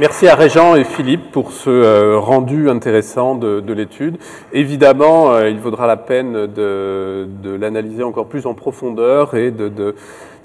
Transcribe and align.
Merci 0.00 0.28
à 0.28 0.34
Régent 0.34 0.76
et 0.76 0.84
Philippe 0.84 1.30
pour 1.30 1.52
ce 1.52 1.68
euh, 1.68 2.18
rendu 2.18 2.70
intéressant 2.70 3.34
de, 3.34 3.72
l'étude. 3.74 4.16
Évidemment, 4.54 5.32
euh, 5.32 5.50
il 5.50 5.58
vaudra 5.58 5.86
la 5.86 5.98
peine 5.98 6.46
de, 6.46 7.28
l'analyser 7.60 8.02
encore 8.02 8.24
plus 8.24 8.46
en 8.46 8.54
profondeur 8.54 9.34
et 9.34 9.50
de, 9.50 9.94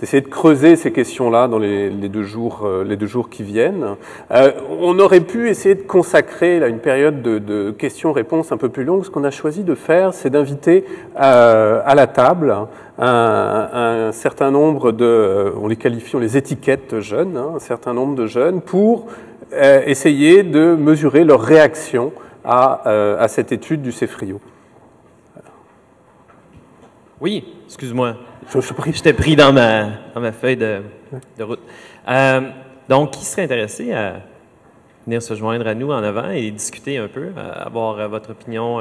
d'essayer 0.01 0.19
de 0.19 0.27
creuser 0.27 0.75
ces 0.75 0.91
questions-là 0.91 1.47
dans 1.47 1.57
les, 1.57 1.89
deux 1.89 2.23
jours, 2.23 2.63
euh, 2.65 2.97
deux 2.97 3.07
jours 3.07 3.29
qui 3.29 3.43
viennent. 3.43 3.95
on 4.29 4.99
aurait 4.99 5.21
pu 5.21 5.47
essayer 5.47 5.75
de 5.75 5.83
consacrer 5.83 6.57
une 6.67 6.79
période 6.79 7.21
de, 7.21 7.71
questions-réponses 7.71 8.51
un 8.51 8.57
peu 8.57 8.67
plus 8.67 8.83
longue. 8.83 9.05
Ce 9.05 9.09
qu'on 9.09 9.23
a 9.23 9.31
choisi 9.31 9.63
de 9.63 9.75
faire, 9.75 10.13
c'est 10.13 10.31
d'inviter 10.31 10.83
à 11.15 11.95
la 11.95 12.07
table 12.07 12.53
un, 12.99 14.11
certain 14.11 14.51
nombre 14.51 14.91
de, 14.91 15.53
on 15.61 15.67
les 15.67 15.75
qualifie, 15.77 16.15
on 16.15 16.19
les 16.19 16.35
étiquette 16.35 16.99
jeunes, 16.99 17.37
hein, 17.37 17.53
un 17.55 17.59
certain 17.59 17.93
nombre 17.93 18.15
de 18.15 18.25
jeunes 18.25 18.61
pour 18.61 19.07
essayer 19.51 20.43
de 20.43 20.75
mesurer 20.75 21.23
leur 21.23 21.41
réaction 21.41 22.11
à, 22.43 22.87
euh, 22.87 23.19
à 23.19 23.27
cette 23.27 23.51
étude 23.51 23.81
du 23.81 23.91
CEFRIO. 23.91 24.39
Oui, 27.21 27.45
excuse-moi. 27.65 28.15
Je, 28.49 28.59
je 28.59 29.01
t'ai 29.01 29.13
pris 29.13 29.35
dans 29.35 29.53
ma, 29.53 29.85
dans 30.13 30.21
ma 30.21 30.31
feuille 30.31 30.57
de, 30.57 30.81
de 31.37 31.43
route. 31.43 31.61
Euh, 32.07 32.41
donc, 32.87 33.11
qui 33.11 33.25
serait 33.25 33.43
intéressé 33.43 33.93
à 33.93 34.21
venir 35.05 35.21
se 35.21 35.33
joindre 35.33 35.67
à 35.67 35.73
nous 35.73 35.91
en 35.91 36.03
avant 36.03 36.29
et 36.29 36.51
discuter 36.51 36.97
un 36.97 37.07
peu, 37.07 37.29
avoir 37.35 38.07
votre 38.09 38.31
opinion 38.31 38.79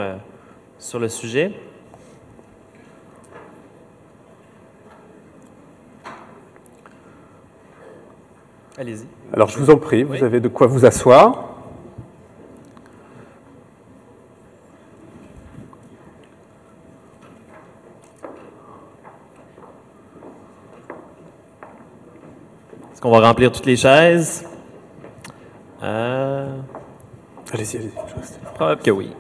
sur 0.79 0.99
le 0.99 1.09
sujet? 1.09 1.53
Allez-y. 8.77 9.07
Alors 9.33 9.49
je 9.49 9.59
vous 9.59 9.71
en 9.71 9.77
prie, 9.77 10.03
vous 10.03 10.25
avez 10.25 10.41
de 10.41 10.49
quoi 10.49 10.67
vous 10.67 10.85
asseoir. 10.85 11.51
Est-ce 22.93 23.01
qu'on 23.01 23.13
va 23.13 23.21
remplir 23.21 23.53
toutes 23.53 23.67
les 23.67 23.77
chaises? 23.77 24.45
Euh... 25.83 26.59
Allez-y, 27.53 27.77
allez-y. 27.77 27.93
Probable 28.55 28.83
que 28.83 28.91
oui. 28.91 29.13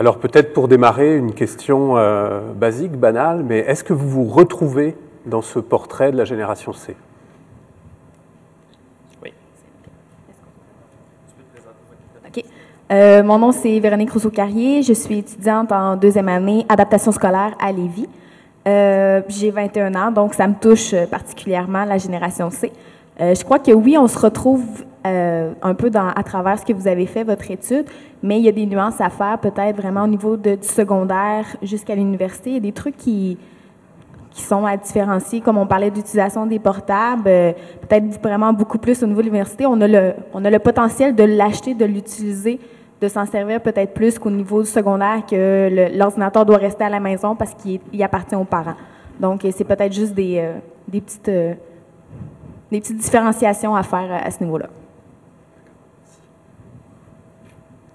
Alors 0.00 0.16
peut-être 0.16 0.54
pour 0.54 0.66
démarrer, 0.66 1.14
une 1.14 1.34
question 1.34 1.98
euh, 1.98 2.40
basique, 2.54 2.92
banale, 2.92 3.44
mais 3.46 3.58
est-ce 3.58 3.84
que 3.84 3.92
vous 3.92 4.08
vous 4.08 4.24
retrouvez 4.24 4.96
dans 5.26 5.42
ce 5.42 5.58
portrait 5.58 6.10
de 6.10 6.16
la 6.16 6.24
génération 6.24 6.72
C? 6.72 6.96
Oui. 9.22 9.34
OK. 12.26 12.44
Euh, 12.90 13.22
mon 13.22 13.38
nom, 13.38 13.52
c'est 13.52 13.78
Véronique 13.78 14.12
Rousseau-Carrier. 14.12 14.82
Je 14.82 14.94
suis 14.94 15.18
étudiante 15.18 15.70
en 15.70 15.96
deuxième 15.96 16.30
année 16.30 16.64
adaptation 16.70 17.12
scolaire 17.12 17.54
à 17.60 17.70
Lévis. 17.70 18.08
Euh, 18.68 19.20
j'ai 19.28 19.50
21 19.50 19.94
ans, 19.96 20.10
donc 20.12 20.32
ça 20.32 20.48
me 20.48 20.54
touche 20.54 20.94
particulièrement, 21.10 21.84
la 21.84 21.98
génération 21.98 22.48
C. 22.48 22.72
je 23.20 23.44
crois 23.44 23.58
que 23.58 23.70
oui, 23.72 23.96
on 23.98 24.08
se 24.08 24.18
retrouve 24.18 24.64
euh, 25.06 25.52
un 25.62 25.74
peu 25.74 25.88
dans, 25.88 26.08
à 26.08 26.22
travers 26.22 26.58
ce 26.58 26.66
que 26.66 26.74
vous 26.74 26.86
avez 26.86 27.06
fait, 27.06 27.24
votre 27.24 27.50
étude, 27.50 27.86
mais 28.22 28.38
il 28.38 28.44
y 28.44 28.48
a 28.48 28.52
des 28.52 28.66
nuances 28.66 29.00
à 29.00 29.08
faire, 29.08 29.38
peut-être 29.38 29.76
vraiment 29.76 30.04
au 30.04 30.06
niveau 30.06 30.36
de, 30.36 30.56
du 30.56 30.68
secondaire 30.68 31.46
jusqu'à 31.62 31.94
l'université. 31.94 32.50
Il 32.50 32.54
y 32.54 32.58
a 32.58 32.60
des 32.60 32.72
trucs 32.72 32.98
qui, 32.98 33.38
qui 34.30 34.42
sont 34.42 34.66
à 34.66 34.76
différencier, 34.76 35.40
comme 35.40 35.56
on 35.56 35.66
parlait 35.66 35.90
d'utilisation 35.90 36.44
des 36.44 36.58
portables, 36.58 37.22
euh, 37.26 37.52
peut-être 37.80 38.20
vraiment 38.22 38.52
beaucoup 38.52 38.76
plus 38.76 39.02
au 39.02 39.06
niveau 39.06 39.20
de 39.20 39.26
l'université. 39.26 39.64
On, 39.64 39.80
a 39.80 39.88
le, 39.88 40.12
on 40.34 40.44
a 40.44 40.50
le 40.50 40.58
potentiel 40.58 41.14
de 41.14 41.24
l'acheter, 41.24 41.72
de 41.72 41.86
l'utiliser, 41.86 42.60
de 43.00 43.08
s'en 43.08 43.24
servir 43.24 43.62
peut-être 43.62 43.94
plus 43.94 44.18
qu'au 44.18 44.30
niveau 44.30 44.60
du 44.60 44.68
secondaire, 44.68 45.24
que 45.24 45.88
l'ordinateur 45.96 46.44
doit 46.44 46.58
rester 46.58 46.84
à 46.84 46.90
la 46.90 47.00
maison 47.00 47.34
parce 47.34 47.54
qu'il 47.54 48.02
appartient 48.02 48.36
aux 48.36 48.44
parents. 48.44 48.76
Donc, 49.18 49.46
c'est 49.50 49.64
peut-être 49.64 49.94
juste 49.94 50.12
des, 50.12 50.40
euh, 50.40 50.58
des, 50.88 51.00
petites, 51.00 51.30
des 52.70 52.80
petites 52.80 52.98
différenciations 52.98 53.74
à 53.74 53.82
faire 53.82 54.12
à 54.12 54.30
ce 54.30 54.42
niveau-là. 54.42 54.68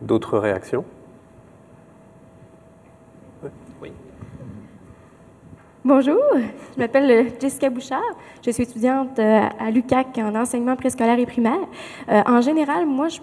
D'autres 0.01 0.37
réactions? 0.37 0.83
Oui. 3.81 3.91
Bonjour, 5.83 6.21
je 6.75 6.79
m'appelle 6.79 7.09
euh, 7.09 7.29
Jessica 7.39 7.69
Bouchard. 7.69 8.01
Je 8.45 8.51
suis 8.51 8.63
étudiante 8.63 9.17
euh, 9.19 9.41
à 9.59 9.71
l'UCAC 9.71 10.17
en 10.17 10.35
enseignement 10.35 10.75
préscolaire 10.75 11.17
et 11.17 11.25
primaire. 11.25 11.53
Euh, 12.09 12.21
en 12.25 12.41
général, 12.41 12.85
moi, 12.85 13.07
je, 13.07 13.19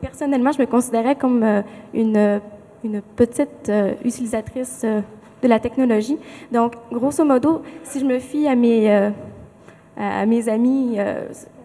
personnellement, 0.00 0.52
je 0.52 0.60
me 0.60 0.66
considérais 0.66 1.14
comme 1.14 1.62
une, 1.94 2.40
une 2.84 3.00
petite 3.00 3.72
utilisatrice 4.04 4.84
de 4.84 5.48
la 5.48 5.58
technologie. 5.58 6.18
Donc, 6.52 6.74
grosso 6.92 7.24
modo, 7.24 7.62
si 7.82 8.00
je 8.00 8.04
me 8.04 8.18
fie 8.18 8.46
à 8.46 8.54
mes, 8.54 9.10
à 9.96 10.26
mes 10.26 10.48
amis, 10.48 10.98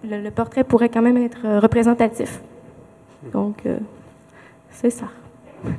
le, 0.04 0.22
le, 0.22 0.32
portrait 0.32 0.64
pourrait 0.64 0.90
quand 0.90 1.02
même 1.02 1.18
être 1.18 1.60
représentatif. 1.60 2.42
Donc, 3.34 3.64
c'est 4.72 4.90
ça. 4.90 5.06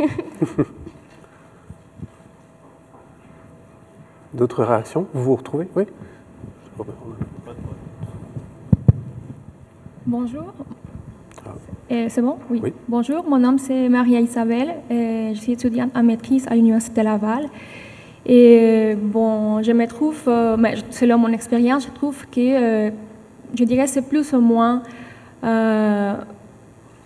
D'autres 4.34 4.64
réactions? 4.64 5.06
Vous 5.12 5.24
vous 5.24 5.36
retrouvez? 5.36 5.68
Oui 5.74 5.84
Bonjour. 10.06 10.52
Ah. 11.44 11.50
Euh, 11.90 12.06
c'est 12.08 12.22
bon? 12.22 12.38
Oui. 12.50 12.72
Bonjour, 12.88 13.28
mon 13.28 13.38
nom 13.38 13.58
c'est 13.58 13.88
Maria 13.88 14.20
Isabelle. 14.20 14.74
je 14.90 15.38
suis 15.38 15.52
étudiante 15.52 15.90
en 15.94 16.02
maîtrise 16.02 16.46
à 16.48 16.54
l'Université 16.54 17.02
de 17.02 17.04
Laval. 17.06 17.48
Et 18.24 18.94
bon, 18.96 19.62
je 19.62 19.72
me 19.72 19.86
trouve, 19.86 20.22
euh, 20.28 20.56
selon 20.90 21.18
mon 21.18 21.32
expérience, 21.32 21.86
je 21.86 21.90
trouve 21.90 22.26
que, 22.28 22.40
euh, 22.40 22.90
je 23.54 23.64
dirais, 23.64 23.86
c'est 23.86 24.02
plus 24.02 24.32
ou 24.32 24.40
moins 24.40 24.82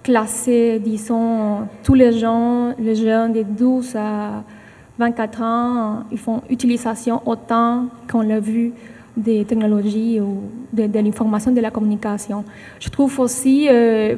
classer, 0.03 0.79
disons, 0.79 1.67
tous 1.83 1.95
les 1.95 2.13
gens, 2.13 2.75
les 2.79 2.95
jeunes 2.95 3.33
de 3.33 3.43
12 3.43 3.97
à 3.97 4.45
24 4.99 5.43
ans, 5.43 6.05
ils 6.13 6.19
font 6.19 6.43
utilisation 6.49 7.23
autant 7.27 7.87
qu'on 8.11 8.21
l'a 8.21 8.39
vu 8.39 8.73
des 9.17 9.45
technologies 9.45 10.21
ou 10.21 10.43
de, 10.73 10.85
l'information, 11.01 11.51
de 11.51 11.61
la 11.61 11.71
communication. 11.71 12.45
Je 12.79 12.89
trouve 12.89 13.19
aussi 13.19 13.67
euh, 13.69 14.17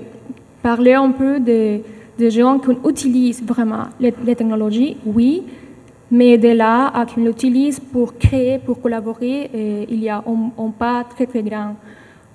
parler 0.63 0.95
un 0.95 1.11
peu 1.11 1.41
des 1.41 1.83
de 2.19 2.31
gens 2.31 2.59
qui 2.59 2.71
utilisent 2.89 3.43
vraiment 3.45 3.85
les, 4.01 4.13
technologies, 4.35 4.97
oui, 5.07 5.45
mais 6.11 6.39
de 6.39 6.49
là 6.49 6.87
à 6.89 7.05
qu'ils 7.05 7.25
l'utilisent 7.25 7.81
pour 7.81 8.17
créer, 8.17 8.59
pour 8.59 8.81
collaborer, 8.81 9.87
il 9.89 10.03
y 10.03 10.09
a 10.09 10.25
un, 10.27 10.71
pas 10.71 11.05
très 11.05 11.27
très 11.27 11.43
grand. 11.43 11.75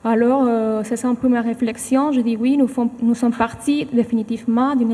Alors, 0.05 0.43
euh, 0.45 0.81
c'est 0.83 1.05
un 1.05 1.15
peu 1.15 1.29
ma 1.29 1.41
réflexion. 1.41 2.11
Je 2.11 2.19
dis 2.19 2.35
oui, 2.35 2.57
nous, 2.57 2.67
sommes 3.15 3.31
partis 3.31 3.87
définitivement 3.91 4.75
d'une 4.75 4.93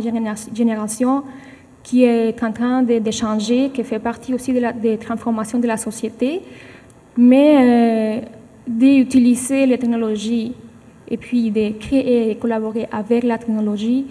génération 0.53 1.23
qui 1.81 2.03
est 2.03 2.44
en 2.44 2.51
train 2.51 2.84
de, 2.84 3.12
changer, 3.12 3.72
qui 3.73 3.84
fait 3.84 3.97
partie 3.97 4.34
aussi 4.35 4.53
de 4.53 4.59
la, 4.59 4.72
des 4.72 4.97
transformations 4.97 5.57
de 5.57 5.66
la 5.66 5.78
société, 5.78 6.41
mais 7.18 7.56
euh, 7.57 8.22
d'utiliser 8.68 9.66
les 9.66 9.79
technologies 9.79 10.53
et 11.07 11.18
puis 11.18 11.50
de 11.50 11.72
créer 11.79 12.29
et 12.29 12.35
collaborer 12.35 12.88
avec 12.91 13.23
la 13.23 13.39
technologie, 13.39 14.06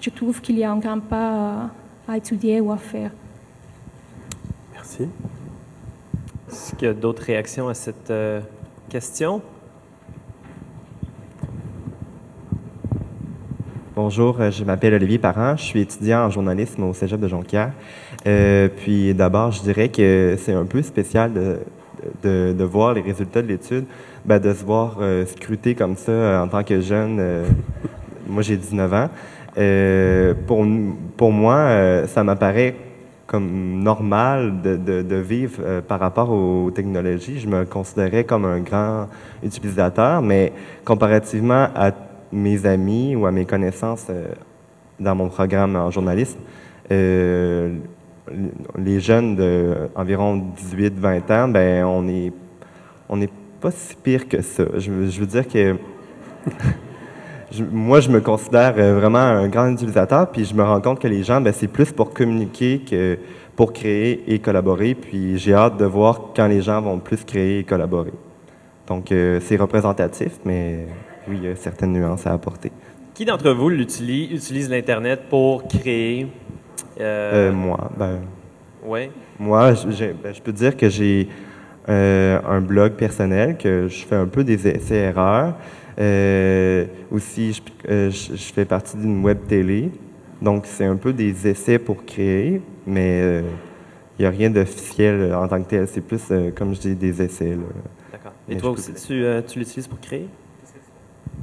je 0.00 0.10
trouve 0.10 0.40
qu'il 0.40 0.58
y 0.58 0.64
a 0.64 0.72
un 0.72 0.78
grand 0.78 0.98
pas 0.98 1.70
à 2.08 2.16
étudier 2.16 2.60
ou 2.60 2.72
à 2.72 2.76
faire. 2.76 3.12
Est-ce 4.98 6.74
qu'il 6.74 6.88
y 6.88 6.90
a 6.90 6.94
d'autres 6.94 7.22
réactions 7.22 7.68
à 7.68 7.74
cette 7.74 8.10
euh, 8.10 8.40
question? 8.88 9.40
Bonjour, 13.94 14.40
euh, 14.40 14.50
je 14.50 14.64
m'appelle 14.64 14.94
Olivier 14.94 15.18
Parent, 15.18 15.56
je 15.56 15.62
suis 15.62 15.80
étudiant 15.80 16.24
en 16.24 16.30
journalisme 16.30 16.82
au 16.82 16.94
Cégep 16.94 17.20
de 17.20 17.28
Jonquière. 17.28 17.70
Euh, 18.26 18.68
puis 18.68 19.14
d'abord, 19.14 19.52
je 19.52 19.62
dirais 19.62 19.90
que 19.90 20.36
c'est 20.38 20.54
un 20.54 20.64
peu 20.64 20.82
spécial 20.82 21.32
de, 22.22 22.64
voir 22.64 22.94
les 22.94 23.02
résultats 23.02 23.42
de 23.42 23.48
l'étude, 23.48 23.84
ben, 24.24 24.38
de 24.38 24.52
se 24.52 24.64
voir 24.64 24.96
euh, 25.00 25.24
scruter 25.26 25.74
comme 25.74 25.96
ça 25.96 26.42
en 26.42 26.48
tant 26.48 26.64
que 26.64 26.80
jeune. 26.80 27.44
moi, 28.26 28.42
j'ai 28.42 28.56
19 28.56 28.92
ans. 28.92 29.08
pour, 30.46 30.66
pour 31.16 31.32
moi, 31.32 32.06
ça 32.06 32.24
m'apparaît 32.24 32.74
comme 33.30 33.80
normal 33.80 34.60
de, 34.60 34.76
de, 34.76 35.16
vivre 35.16 35.80
par 35.86 36.00
rapport 36.00 36.30
aux 36.30 36.72
technologies. 36.72 37.38
Je 37.38 37.46
me 37.46 37.64
considérais 37.64 38.24
comme 38.24 38.44
un 38.44 38.58
grand 38.58 39.06
utilisateur, 39.40 40.20
mais 40.20 40.52
comparativement 40.84 41.68
à 41.76 41.92
mes 42.32 42.66
amis 42.66 43.14
ou 43.14 43.26
à 43.26 43.30
mes 43.30 43.44
connaissances 43.44 44.06
euh, 44.10 44.32
dans 44.98 45.14
mon 45.14 45.28
programme 45.28 45.76
en 45.76 45.90
journalisme, 45.90 46.38
euh, 46.92 47.76
les 48.76 49.00
jeunes 49.00 49.36
de 49.36 49.88
environ 49.94 50.52
18-20 50.74 51.32
ans, 51.32 51.48
ben 51.48 51.84
on 51.84 52.06
est 52.08 52.32
on 53.08 53.16
n'est 53.16 53.30
pas 53.60 53.70
si 53.70 53.96
pire 53.96 54.28
que 54.28 54.40
ça. 54.40 54.64
Je, 54.76 54.90
veux 54.90 55.26
dire 55.26 55.48
que 55.48 55.76
moi, 57.58 58.00
je 58.00 58.10
me 58.10 58.20
considère 58.20 58.74
euh, 58.78 58.98
vraiment 58.98 59.18
un 59.18 59.48
grand 59.48 59.68
utilisateur, 59.68 60.30
puis 60.30 60.44
je 60.44 60.54
me 60.54 60.62
rends 60.62 60.80
compte 60.80 61.00
que 61.00 61.08
les 61.08 61.22
gens, 61.22 61.40
ben, 61.40 61.52
c'est 61.52 61.68
plus 61.68 61.92
pour 61.92 62.12
communiquer 62.12 62.80
que 62.80 63.18
pour 63.56 63.72
créer 63.72 64.22
et 64.32 64.38
collaborer. 64.38 64.94
Puis 64.94 65.38
j'ai 65.38 65.54
hâte 65.54 65.76
de 65.76 65.84
voir 65.84 66.30
quand 66.34 66.46
les 66.46 66.62
gens 66.62 66.80
vont 66.80 66.98
plus 66.98 67.24
créer 67.24 67.60
et 67.60 67.64
collaborer. 67.64 68.12
Donc, 68.86 69.12
euh, 69.12 69.40
c'est 69.42 69.56
représentatif, 69.56 70.38
mais 70.44 70.86
oui, 71.28 71.38
il 71.42 71.48
y 71.48 71.52
a 71.52 71.56
certaines 71.56 71.92
nuances 71.92 72.26
à 72.26 72.32
apporter. 72.32 72.72
Qui 73.14 73.24
d'entre 73.24 73.50
vous 73.50 73.70
utilise, 73.70 74.30
utilise 74.32 74.70
l'Internet 74.70 75.22
pour 75.28 75.66
créer? 75.68 76.28
Euh... 77.00 77.52
moi, 77.52 77.90
ben. 77.98 78.20
Oui. 78.84 79.10
Moi, 79.38 79.72
ben, 79.72 80.32
je 80.32 80.40
peux 80.40 80.52
dire 80.52 80.76
que 80.76 80.88
j'ai 80.88 81.28
un 81.88 82.60
blog 82.60 82.92
personnel, 82.92 83.58
que 83.58 83.88
je 83.88 84.04
fais 84.06 84.14
un 84.14 84.26
peu 84.26 84.44
des 84.44 84.68
essais-erreurs. 84.68 85.54
Euh, 85.98 86.86
aussi, 87.10 87.62
euh, 87.88 88.10
je, 88.10 88.36
je, 88.36 88.52
fais 88.52 88.64
partie 88.64 88.96
d'une 88.96 89.22
web 89.22 89.38
télé. 89.48 89.90
Donc, 90.40 90.66
c'est 90.66 90.84
un 90.84 90.96
peu 90.96 91.12
des 91.12 91.48
essais 91.48 91.78
pour 91.78 92.04
créer, 92.04 92.62
mais 92.86 93.42
il 94.18 94.22
n'y 94.22 94.26
a 94.26 94.30
rien 94.30 94.48
d'officiel 94.48 95.34
en 95.34 95.46
tant 95.48 95.62
que 95.62 95.68
tel. 95.68 95.86
C'est 95.86 96.00
plus, 96.00 96.22
comme 96.56 96.74
je 96.74 96.80
dis, 96.80 96.94
des 96.94 97.20
essais. 97.20 97.58
D'accord. 98.10 98.32
Et 98.48 98.56
toi 98.56 98.70
aussi, 98.70 98.94
tu, 98.94 99.22
tu 99.46 99.58
l'utilises 99.58 99.86
pour 99.86 100.00
créer? 100.00 100.28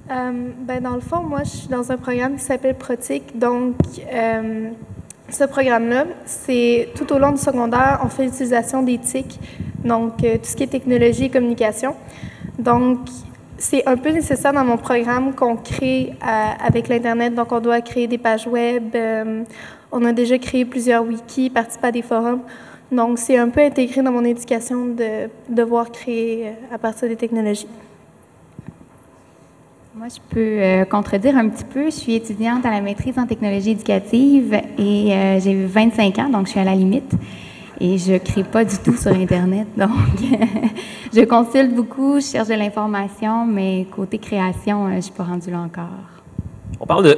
ben, 0.08 0.82
dans 0.82 0.96
le 0.96 1.02
fond, 1.02 1.22
moi, 1.22 1.44
je 1.44 1.50
suis 1.50 1.68
dans 1.68 1.92
un 1.92 1.98
programme 1.98 2.38
qui 2.38 2.44
s'appelle 2.44 2.76
Protic. 2.76 3.38
Donc, 3.38 3.76
ce 5.30 5.44
programme-là, 5.44 6.06
c'est 6.26 6.90
tout 6.96 7.12
au 7.12 7.20
long 7.20 7.32
du 7.32 7.38
secondaire, 7.38 8.00
on 8.04 8.08
fait 8.08 8.26
l'utilisation 8.26 8.84
des 8.84 8.98
TIC, 8.98 9.40
donc 9.84 10.24
euh, 10.24 10.38
tout 10.38 10.46
ce 10.46 10.56
qui 10.56 10.64
est 10.64 10.68
technologie 10.68 11.26
et 11.26 11.30
communication. 11.30 11.96
Donc, 12.60 13.00
c'est 13.58 13.88
un 13.88 13.98
peu 13.98 14.10
nécessaire 14.10 14.54
dans 14.54 14.64
mon 14.64 14.78
programme 14.78 15.34
qu'on 15.34 15.56
crée 15.56 16.14
euh, 16.22 16.66
avec 16.66 16.88
l'Internet. 16.88 17.34
Donc, 17.34 17.52
on 17.52 17.60
doit 17.60 17.82
créer 17.82 18.08
des 18.08 18.18
pages 18.18 18.48
web. 18.48 18.96
Euh, 18.96 19.44
on 19.92 20.04
a 20.06 20.14
déjà 20.14 20.38
créé 20.38 20.66
plusieurs 20.66 21.04
wikis, 21.04 21.50
participé 21.50 21.88
à 21.88 21.92
des 21.92 22.02
forums. 22.02 22.42
Donc, 22.92 23.20
c'est 23.20 23.38
un 23.38 23.50
peu 23.50 23.62
intégré 23.62 24.02
dans 24.02 24.12
mon 24.12 24.24
éducation 24.24 24.86
de 24.86 25.30
devoir 25.50 25.92
créer 25.92 26.54
à 26.72 26.78
partir 26.78 27.10
des 27.10 27.16
technologies. 27.16 27.68
Moi, 29.98 30.10
je 30.10 30.20
peux 30.30 30.40
euh, 30.40 30.86
contredire 30.86 31.36
un 31.36 31.50
petit 31.50 31.64
peu. 31.64 31.86
Je 31.86 31.96
suis 31.96 32.14
étudiante 32.14 32.64
à 32.68 32.70
la 32.70 32.82
maîtrise 32.82 33.18
en 33.18 33.26
technologie 33.26 33.72
éducative 33.72 34.54
et 34.78 35.12
euh, 35.12 35.40
j'ai 35.40 35.66
25 35.66 36.20
ans, 36.20 36.30
donc 36.30 36.46
je 36.46 36.52
suis 36.52 36.60
à 36.60 36.64
la 36.64 36.76
limite. 36.76 37.12
Et 37.80 37.98
je 37.98 38.14
ne 38.14 38.18
crée 38.18 38.44
pas 38.44 38.66
du 38.66 38.78
tout 38.78 38.96
sur 38.96 39.12
Internet. 39.12 39.68
Donc, 39.78 39.90
je 41.14 41.24
consulte 41.26 41.76
beaucoup, 41.76 42.20
je 42.20 42.26
cherche 42.26 42.48
de 42.48 42.56
l'information, 42.56 43.46
mais 43.46 43.86
côté 43.92 44.18
création, 44.18 44.86
euh, 44.86 44.92
je 44.92 44.96
ne 44.96 45.02
suis 45.02 45.12
pas 45.12 45.24
rendue 45.24 45.52
là 45.52 45.60
encore. 45.60 45.88
On 46.80 46.86
parle 46.86 47.06
de, 47.06 47.18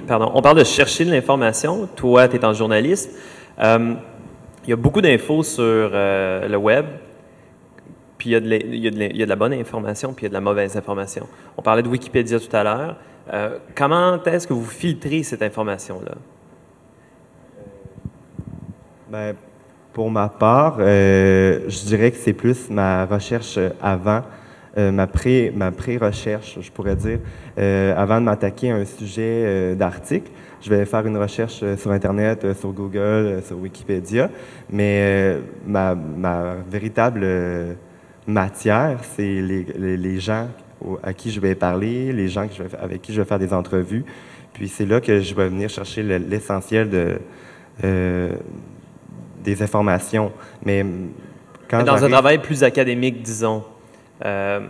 pardon, 0.06 0.30
on 0.34 0.42
parle 0.42 0.58
de 0.58 0.64
chercher 0.64 1.04
de 1.04 1.10
l'information. 1.10 1.88
Toi, 1.96 2.28
tu 2.28 2.36
es 2.36 2.44
en 2.44 2.52
journaliste. 2.52 3.10
Il 3.58 4.68
y 4.68 4.72
a 4.72 4.76
beaucoup 4.76 5.00
d'infos 5.00 5.42
sur 5.42 5.62
le 5.62 6.56
web, 6.56 6.86
puis 8.20 8.30
il 8.30 8.32
y, 8.32 8.36
a 8.36 8.40
de 8.40 8.46
il, 8.46 8.76
y 8.76 8.86
a 8.86 8.90
de 8.90 8.96
il 8.96 9.16
y, 9.16 9.22
a 9.22 9.24
de 9.24 9.30
la 9.30 9.36
bonne 9.36 9.54
information, 9.54 10.12
puis 10.12 10.24
il 10.24 10.24
y 10.24 10.26
a 10.26 10.28
de 10.28 10.34
la 10.34 10.42
mauvaise 10.42 10.76
information. 10.76 11.26
On 11.56 11.62
parlait 11.62 11.82
de 11.82 11.88
Wikipédia 11.88 12.38
tout 12.38 12.54
à 12.54 12.62
l'heure. 12.62 12.96
Euh, 13.32 13.58
comment 13.74 14.22
est-ce 14.24 14.46
que 14.46 14.52
vous 14.52 14.64
filtrez 14.64 15.22
cette 15.22 15.42
information-là? 15.42 16.14
Ben, 19.10 19.34
pour 20.00 20.10
ma 20.10 20.30
part, 20.30 20.78
euh, 20.80 21.60
je 21.68 21.84
dirais 21.84 22.10
que 22.10 22.16
c'est 22.16 22.32
plus 22.32 22.70
ma 22.70 23.04
recherche 23.04 23.58
avant, 23.82 24.22
euh, 24.78 24.90
ma 24.90 25.06
pré 25.06 25.52
ma 25.54 25.72
pré-recherche, 25.72 26.56
je 26.58 26.70
pourrais 26.70 26.96
dire, 26.96 27.18
euh, 27.58 27.92
avant 27.94 28.18
de 28.18 28.24
m'attaquer 28.24 28.70
à 28.70 28.76
un 28.76 28.86
sujet 28.86 29.76
d'article. 29.76 30.30
Je 30.62 30.70
vais 30.70 30.86
faire 30.86 31.06
une 31.06 31.18
recherche 31.18 31.62
sur 31.76 31.90
Internet, 31.90 32.46
sur 32.58 32.72
Google, 32.72 33.42
sur 33.44 33.58
Wikipédia, 33.58 34.30
mais 34.70 35.36
ma, 35.66 35.94
véritable 36.66 37.26
matière, 38.26 39.00
c'est 39.02 39.42
les, 39.42 40.18
gens 40.18 40.48
à 41.02 41.12
qui 41.12 41.30
je 41.30 41.40
vais 41.40 41.54
parler, 41.54 42.10
les 42.14 42.28
gens 42.28 42.46
avec 42.80 43.02
qui 43.02 43.12
je 43.12 43.20
vais 43.20 43.28
faire 43.28 43.38
des 43.38 43.52
entrevues. 43.52 44.06
Puis 44.54 44.68
c'est 44.68 44.86
là 44.86 45.02
que 45.02 45.20
je 45.20 45.34
vais 45.34 45.50
venir 45.50 45.68
chercher 45.68 46.02
l'essentiel 46.02 46.88
de, 46.88 47.18
des 49.42 49.62
informations. 49.62 50.32
Mais 50.64 50.84
quand 51.68 51.82
Dans 51.82 52.04
un 52.04 52.08
travail 52.08 52.38
plus 52.38 52.62
académique, 52.62 53.22
disons, 53.22 53.64
euh, 54.24 54.60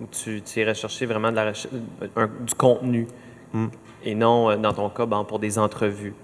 où 0.00 0.06
tu, 0.10 0.42
tu 0.42 0.60
irais 0.60 0.74
chercher 0.74 1.06
vraiment 1.06 1.30
de 1.30 1.36
la 1.36 1.52
du 1.52 2.54
contenu 2.56 3.06
hmm. 3.52 3.66
et 4.04 4.14
non, 4.14 4.50
euh, 4.50 4.56
dans 4.56 4.72
ton 4.72 4.88
cas, 4.90 5.06
pour 5.06 5.38
des 5.38 5.58
entrevues. 5.58 6.14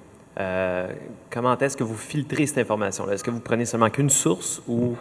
comment 1.30 1.58
est-ce 1.58 1.76
que 1.76 1.84
vous 1.84 1.96
filtrez 1.96 2.46
cette 2.46 2.58
information-là? 2.58 3.14
Est-ce 3.14 3.24
que 3.24 3.30
vous 3.30 3.40
prenez 3.40 3.64
seulement 3.64 3.90
qu'une 3.90 4.10
source 4.10 4.62
ou 4.68 4.96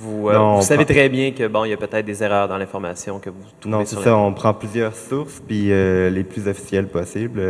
vous, 0.00 0.30
euh, 0.30 0.60
savez 0.62 0.86
très 0.86 1.10
bien 1.10 1.32
que 1.32 1.46
bon, 1.46 1.66
il 1.66 1.70
y 1.70 1.72
a 1.74 1.76
peut-être 1.76 2.06
des 2.06 2.22
erreurs 2.22 2.48
dans 2.48 2.56
l'information 2.56 3.18
que 3.18 3.28
vous 3.28 3.42
trouvez 3.60 3.76
Non, 3.76 3.84
c'est 3.84 3.96
ça. 3.96 4.16
On 4.16 4.32
prend 4.32 4.54
plusieurs 4.54 4.94
sources, 4.94 5.42
puis 5.46 5.70
euh, 5.70 6.08
les 6.08 6.24
plus 6.24 6.48
officielles 6.48 6.88
possibles. 6.88 7.40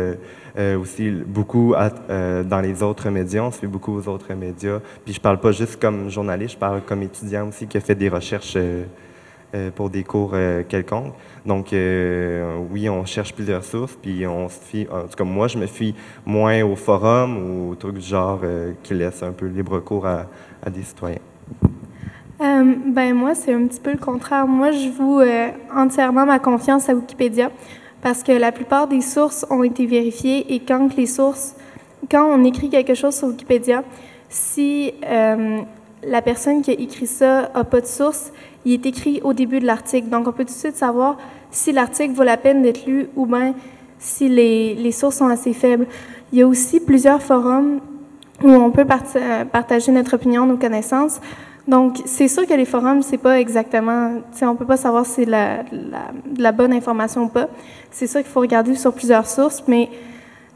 Euh, 0.57 0.77
aussi, 0.77 1.11
beaucoup 1.11 1.73
dans 2.09 2.61
les 2.61 2.83
autres 2.83 3.09
médias. 3.09 3.41
On 3.43 3.51
suit 3.51 3.67
beaucoup 3.67 3.97
aux 3.97 4.09
autres 4.09 4.33
médias. 4.33 4.79
Puis 5.05 5.13
je 5.13 5.21
parle 5.21 5.39
pas 5.39 5.53
juste 5.53 5.79
comme 5.79 6.09
journaliste, 6.09 6.55
je 6.55 6.57
parle 6.57 6.81
comme 6.81 7.03
étudiant 7.03 7.47
aussi 7.47 7.67
qui 7.67 7.77
a 7.77 7.79
fait 7.79 7.95
des 7.95 8.09
recherches 8.09 8.57
pour 9.75 9.89
des 9.89 10.03
cours 10.03 10.35
quelconques. 10.67 11.13
Donc, 11.45 11.67
oui, 11.71 12.89
on 12.89 13.05
cherche 13.05 13.33
plusieurs 13.33 13.63
sources, 13.63 13.97
puis 14.01 14.27
on 14.27 14.49
se 14.49 14.59
fie, 14.59 14.87
en 14.91 15.03
tout 15.03 15.15
cas, 15.15 15.23
moi, 15.23 15.47
je 15.47 15.57
me 15.57 15.67
fie 15.67 15.95
moins 16.25 16.61
au 16.63 16.75
forum 16.75 17.37
ou 17.37 17.71
aux 17.71 17.75
trucs 17.75 17.95
du 17.95 18.05
genre 18.05 18.41
qui 18.83 18.93
laissent 18.93 19.23
un 19.23 19.31
peu 19.31 19.45
libre 19.45 19.79
cours 19.79 20.05
à 20.05 20.25
des 20.69 20.83
citoyens. 20.83 21.19
Euh, 22.41 22.73
ben 22.87 23.13
moi, 23.13 23.35
c'est 23.35 23.53
un 23.53 23.67
petit 23.67 23.79
peu 23.79 23.91
le 23.91 23.99
contraire. 23.99 24.47
Moi, 24.47 24.71
je 24.71 24.89
voue 24.89 25.19
euh, 25.19 25.49
entièrement 25.75 26.25
ma 26.25 26.39
confiance 26.39 26.89
à 26.89 26.95
Wikipédia 26.95 27.51
parce 28.01 28.23
que 28.23 28.31
la 28.31 28.51
plupart 28.51 28.87
des 28.87 29.01
sources 29.01 29.45
ont 29.51 29.63
été 29.63 29.85
vérifiées 29.85 30.51
et 30.51 30.59
quand 30.59 30.95
les 30.97 31.05
sources, 31.05 31.55
quand 32.09 32.25
on 32.25 32.43
écrit 32.43 32.69
quelque 32.69 32.95
chose 32.95 33.15
sur 33.15 33.27
Wikipédia, 33.27 33.83
si 34.27 34.91
euh, 35.05 35.59
la 36.03 36.21
personne 36.23 36.63
qui 36.63 36.71
a 36.71 36.73
écrit 36.73 37.05
ça 37.05 37.51
a 37.53 37.63
pas 37.63 37.79
de 37.79 37.85
source, 37.85 38.31
il 38.65 38.73
est 38.73 38.85
écrit 38.87 39.21
au 39.23 39.33
début 39.33 39.59
de 39.59 39.67
l'article. 39.67 40.09
Donc, 40.09 40.27
on 40.27 40.31
peut 40.31 40.45
tout 40.45 40.53
de 40.53 40.57
suite 40.57 40.77
savoir 40.77 41.17
si 41.51 41.71
l'article 41.71 42.15
vaut 42.15 42.23
la 42.23 42.37
peine 42.37 42.63
d'être 42.63 42.87
lu 42.87 43.07
ou 43.15 43.27
bien 43.27 43.53
si 43.99 44.27
les, 44.27 44.73
les 44.73 44.91
sources 44.91 45.17
sont 45.17 45.27
assez 45.27 45.53
faibles. 45.53 45.85
Il 46.33 46.39
y 46.39 46.41
a 46.41 46.47
aussi 46.47 46.79
plusieurs 46.79 47.21
forums 47.21 47.81
où 48.43 48.49
on 48.49 48.71
peut 48.71 48.85
partager 48.85 49.91
notre 49.91 50.15
opinion, 50.15 50.47
nos 50.47 50.57
connaissances. 50.57 51.19
Donc, 51.67 52.01
c'est 52.05 52.27
sûr 52.27 52.47
que 52.47 52.53
les 52.53 52.65
forums, 52.65 53.01
c'est 53.01 53.17
pas 53.19 53.39
exactement, 53.39 54.19
on 54.41 54.55
peut 54.55 54.65
pas 54.65 54.77
savoir 54.77 55.05
si 55.05 55.11
c'est 55.11 55.25
la, 55.25 55.63
la, 56.37 56.51
bonne 56.51 56.73
information 56.73 57.23
ou 57.25 57.27
pas. 57.27 57.47
C'est 57.91 58.07
sûr 58.07 58.21
qu'il 58.21 58.31
faut 58.31 58.39
regarder 58.39 58.75
sur 58.75 58.93
plusieurs 58.93 59.27
sources, 59.27 59.63
mais 59.67 59.89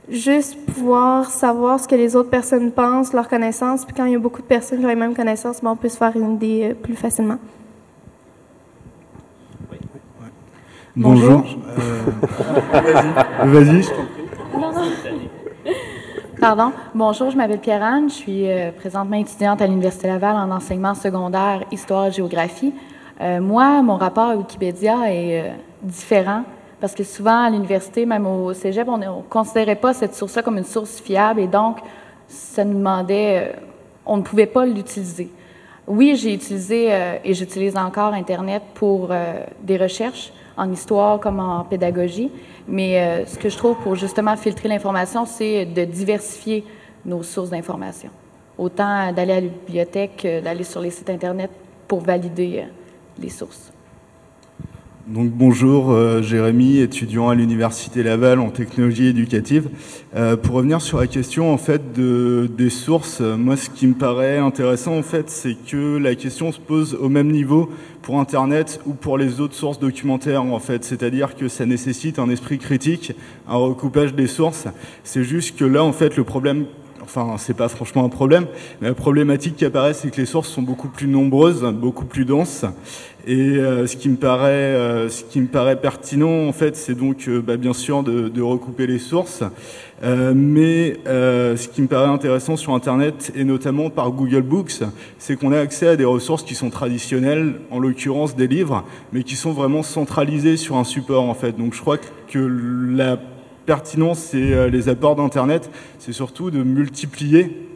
juste 0.09 0.57
pouvoir 0.65 1.29
savoir 1.29 1.79
ce 1.79 1.87
que 1.87 1.95
les 1.95 2.15
autres 2.15 2.29
personnes 2.29 2.71
pensent, 2.71 3.13
leurs 3.13 3.27
connaissances, 3.27 3.85
puis 3.85 3.95
quand 3.95 4.05
il 4.05 4.13
y 4.13 4.15
a 4.15 4.19
beaucoup 4.19 4.41
de 4.41 4.47
personnes 4.47 4.79
qui 4.79 4.85
ont 4.85 4.89
les 4.89 4.95
mêmes 4.95 5.15
connaissances, 5.15 5.61
ben, 5.61 5.71
on 5.71 5.75
peut 5.75 5.89
se 5.89 5.97
faire 5.97 6.15
une 6.15 6.35
idée 6.35 6.71
euh, 6.71 6.73
plus 6.73 6.95
facilement. 6.95 7.37
Bonjour. 10.95 11.43
Euh, 11.77 12.81
vas-y. 13.43 13.81
Vas 14.53 15.25
Pardon? 16.39 16.73
Bonjour, 16.93 17.31
je 17.31 17.37
m'appelle 17.37 17.59
Pierre-Anne. 17.59 18.09
Je 18.09 18.13
suis 18.13 18.51
euh, 18.51 18.71
présentement 18.71 19.15
étudiante 19.15 19.61
à 19.61 19.67
l'Université 19.67 20.07
Laval 20.07 20.35
en 20.35 20.51
enseignement 20.51 20.93
secondaire, 20.93 21.63
histoire, 21.71 22.11
géographie. 22.11 22.73
Euh, 23.21 23.39
moi, 23.39 23.81
mon 23.81 23.95
rapport 23.95 24.29
à 24.29 24.35
Wikipédia 24.35 25.13
est 25.13 25.41
euh, 25.41 25.53
différent 25.81 26.43
parce 26.81 26.93
que 26.93 27.03
souvent 27.03 27.45
à 27.45 27.49
l'université, 27.49 28.05
même 28.05 28.27
au 28.27 28.53
cégep, 28.53 28.87
on 28.87 28.97
ne 28.97 29.21
considérait 29.29 29.77
pas 29.77 29.93
cette 29.93 30.13
source-là 30.13 30.41
comme 30.41 30.57
une 30.57 30.65
source 30.65 30.99
fiable 30.99 31.39
et 31.39 31.47
donc 31.47 31.77
ça 32.27 32.65
nous 32.65 32.77
demandait, 32.77 33.55
on 34.05 34.17
ne 34.17 34.21
pouvait 34.21 34.45
pas 34.45 34.65
l'utiliser. 34.65 35.31
Oui, 35.87 36.15
j'ai 36.15 36.33
utilisé 36.33 36.89
et 37.23 37.33
j'utilise 37.33 37.77
encore 37.77 38.13
Internet 38.13 38.61
pour 38.73 39.09
des 39.61 39.77
recherches 39.77 40.33
en 40.57 40.71
histoire 40.71 41.19
comme 41.19 41.39
en 41.39 41.63
pédagogie, 41.63 42.31
mais 42.67 42.99
euh, 42.99 43.25
ce 43.25 43.37
que 43.37 43.49
je 43.49 43.57
trouve 43.57 43.75
pour 43.77 43.95
justement 43.95 44.35
filtrer 44.37 44.69
l'information, 44.69 45.25
c'est 45.25 45.65
de 45.65 45.83
diversifier 45.83 46.63
nos 47.05 47.23
sources 47.23 47.49
d'information. 47.49 48.09
Autant 48.57 49.11
d'aller 49.11 49.33
à 49.33 49.41
la 49.41 49.47
bibliothèque, 49.47 50.25
d'aller 50.43 50.63
sur 50.63 50.81
les 50.81 50.91
sites 50.91 51.09
Internet 51.09 51.51
pour 51.87 51.99
valider 51.99 52.63
euh, 52.63 52.67
les 53.21 53.29
sources. 53.29 53.71
Donc 55.07 55.29
bonjour, 55.29 55.91
euh, 55.91 56.23
Jérémy, 56.23 56.79
étudiant 56.79 57.29
à 57.29 57.35
l'Université 57.35 58.01
Laval 58.01 58.39
en 58.39 58.49
technologie 58.49 59.05
éducative. 59.05 59.69
Euh, 60.15 60.35
pour 60.35 60.55
revenir 60.55 60.81
sur 60.81 60.99
la 60.99 61.05
question 61.05 61.53
en 61.53 61.59
fait 61.59 61.93
de, 61.93 62.49
des 62.57 62.71
sources, 62.71 63.21
moi 63.21 63.55
ce 63.55 63.69
qui 63.69 63.85
me 63.85 63.93
paraît 63.93 64.39
intéressant 64.39 64.97
en 64.97 65.03
fait, 65.03 65.29
c'est 65.29 65.53
que 65.53 65.97
la 65.97 66.15
question 66.15 66.51
se 66.51 66.59
pose 66.59 66.95
au 66.99 67.07
même 67.07 67.29
niveau 67.31 67.69
pour 68.01 68.19
Internet 68.19 68.81
ou 68.87 68.93
pour 68.93 69.19
les 69.19 69.41
autres 69.41 69.53
sources 69.53 69.77
documentaires 69.77 70.41
en 70.41 70.57
fait. 70.57 70.83
C'est-à-dire 70.83 71.35
que 71.35 71.49
ça 71.49 71.67
nécessite 71.67 72.17
un 72.17 72.31
esprit 72.31 72.57
critique, 72.57 73.11
un 73.47 73.57
recoupage 73.57 74.15
des 74.15 74.25
sources. 74.25 74.65
C'est 75.03 75.23
juste 75.23 75.55
que 75.55 75.65
là 75.65 75.83
en 75.83 75.93
fait 75.93 76.17
le 76.17 76.23
problème 76.23 76.65
enfin 77.05 77.35
c'est 77.37 77.55
pas 77.55 77.69
franchement 77.69 78.03
un 78.03 78.09
problème, 78.09 78.47
mais 78.81 78.89
la 78.89 78.93
problématique 78.93 79.55
qui 79.55 79.65
apparaît 79.65 79.93
c'est 79.93 80.11
que 80.11 80.17
les 80.17 80.25
sources 80.25 80.49
sont 80.49 80.61
beaucoup 80.61 80.89
plus 80.89 81.07
nombreuses, 81.07 81.63
beaucoup 81.63 82.05
plus 82.05 82.25
denses 82.25 82.65
et 83.27 83.57
euh, 83.57 83.87
ce 83.87 83.95
qui 83.95 84.09
me 84.09 84.17
paraît, 84.17 84.51
euh, 84.51 85.09
ce 85.09 85.23
qui 85.23 85.41
me 85.41 85.47
paraît 85.47 85.81
pertinent 85.81 86.47
en 86.47 86.53
fait, 86.53 86.75
c'est 86.75 86.93
donc 86.93 87.27
euh, 87.27 87.41
bah, 87.41 87.57
bien 87.57 87.73
sûr 87.73 88.03
de, 88.03 88.29
de, 88.29 88.41
recouper 88.41 88.85
les 88.85 88.99
sources, 88.99 89.43
mais 90.03 90.99
ce 91.05 91.67
qui 91.67 91.81
me 91.81 91.87
paraît 91.87 92.09
intéressant 92.09 92.57
sur 92.57 92.73
Internet 92.73 93.31
et 93.35 93.43
notamment 93.43 93.89
par 93.89 94.11
Google 94.11 94.43
Books, 94.43 94.83
c'est 95.17 95.35
qu'on 95.35 95.51
a 95.51 95.59
accès 95.59 95.87
à 95.87 95.95
des 95.95 96.05
ressources 96.05 96.43
qui 96.43 96.53
sont 96.53 96.69
traditionnelles, 96.69 97.55
en 97.71 97.79
l'occurrence 97.79 98.35
des 98.35 98.47
livres, 98.47 98.83
mais 99.13 99.23
qui 99.23 99.35
sont 99.35 99.53
vraiment 99.53 99.81
centralisées 99.81 100.57
sur 100.57 100.75
un 100.75 100.83
support 100.83 101.23
en 101.23 101.33
fait. 101.33 101.57
Donc 101.57 101.73
je 101.73 101.81
crois 101.81 101.97
que 101.97 102.39
la 102.39 103.17
pertinence 103.65 104.33
et 104.33 104.69
les 104.69 104.89
apports 104.89 105.15
d'Internet, 105.15 105.69
c'est 105.99 106.13
surtout 106.13 106.51
de 106.51 106.63
multiplier 106.63 107.67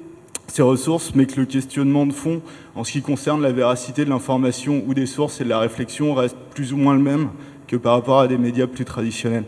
ces 0.49 0.61
ressources, 0.61 1.13
mais 1.15 1.25
que 1.25 1.39
le 1.39 1.45
questionnement 1.45 2.05
de 2.05 2.13
fond 2.13 2.41
en 2.75 2.83
ce 2.83 2.91
qui 2.91 3.01
concerne 3.01 3.41
la 3.41 3.51
véracité 3.51 4.05
de 4.05 4.09
l'information 4.09 4.83
ou 4.87 4.93
des 4.93 5.05
sources 5.05 5.41
et 5.41 5.43
de 5.43 5.49
la 5.49 5.59
réflexion 5.59 6.13
reste 6.13 6.37
plus 6.53 6.73
ou 6.73 6.77
moins 6.77 6.93
le 6.93 7.01
même 7.01 7.29
que 7.67 7.75
par 7.75 7.93
rapport 7.93 8.19
à 8.19 8.27
des 8.27 8.37
médias 8.37 8.67
plus 8.67 8.85
traditionnels. 8.85 9.45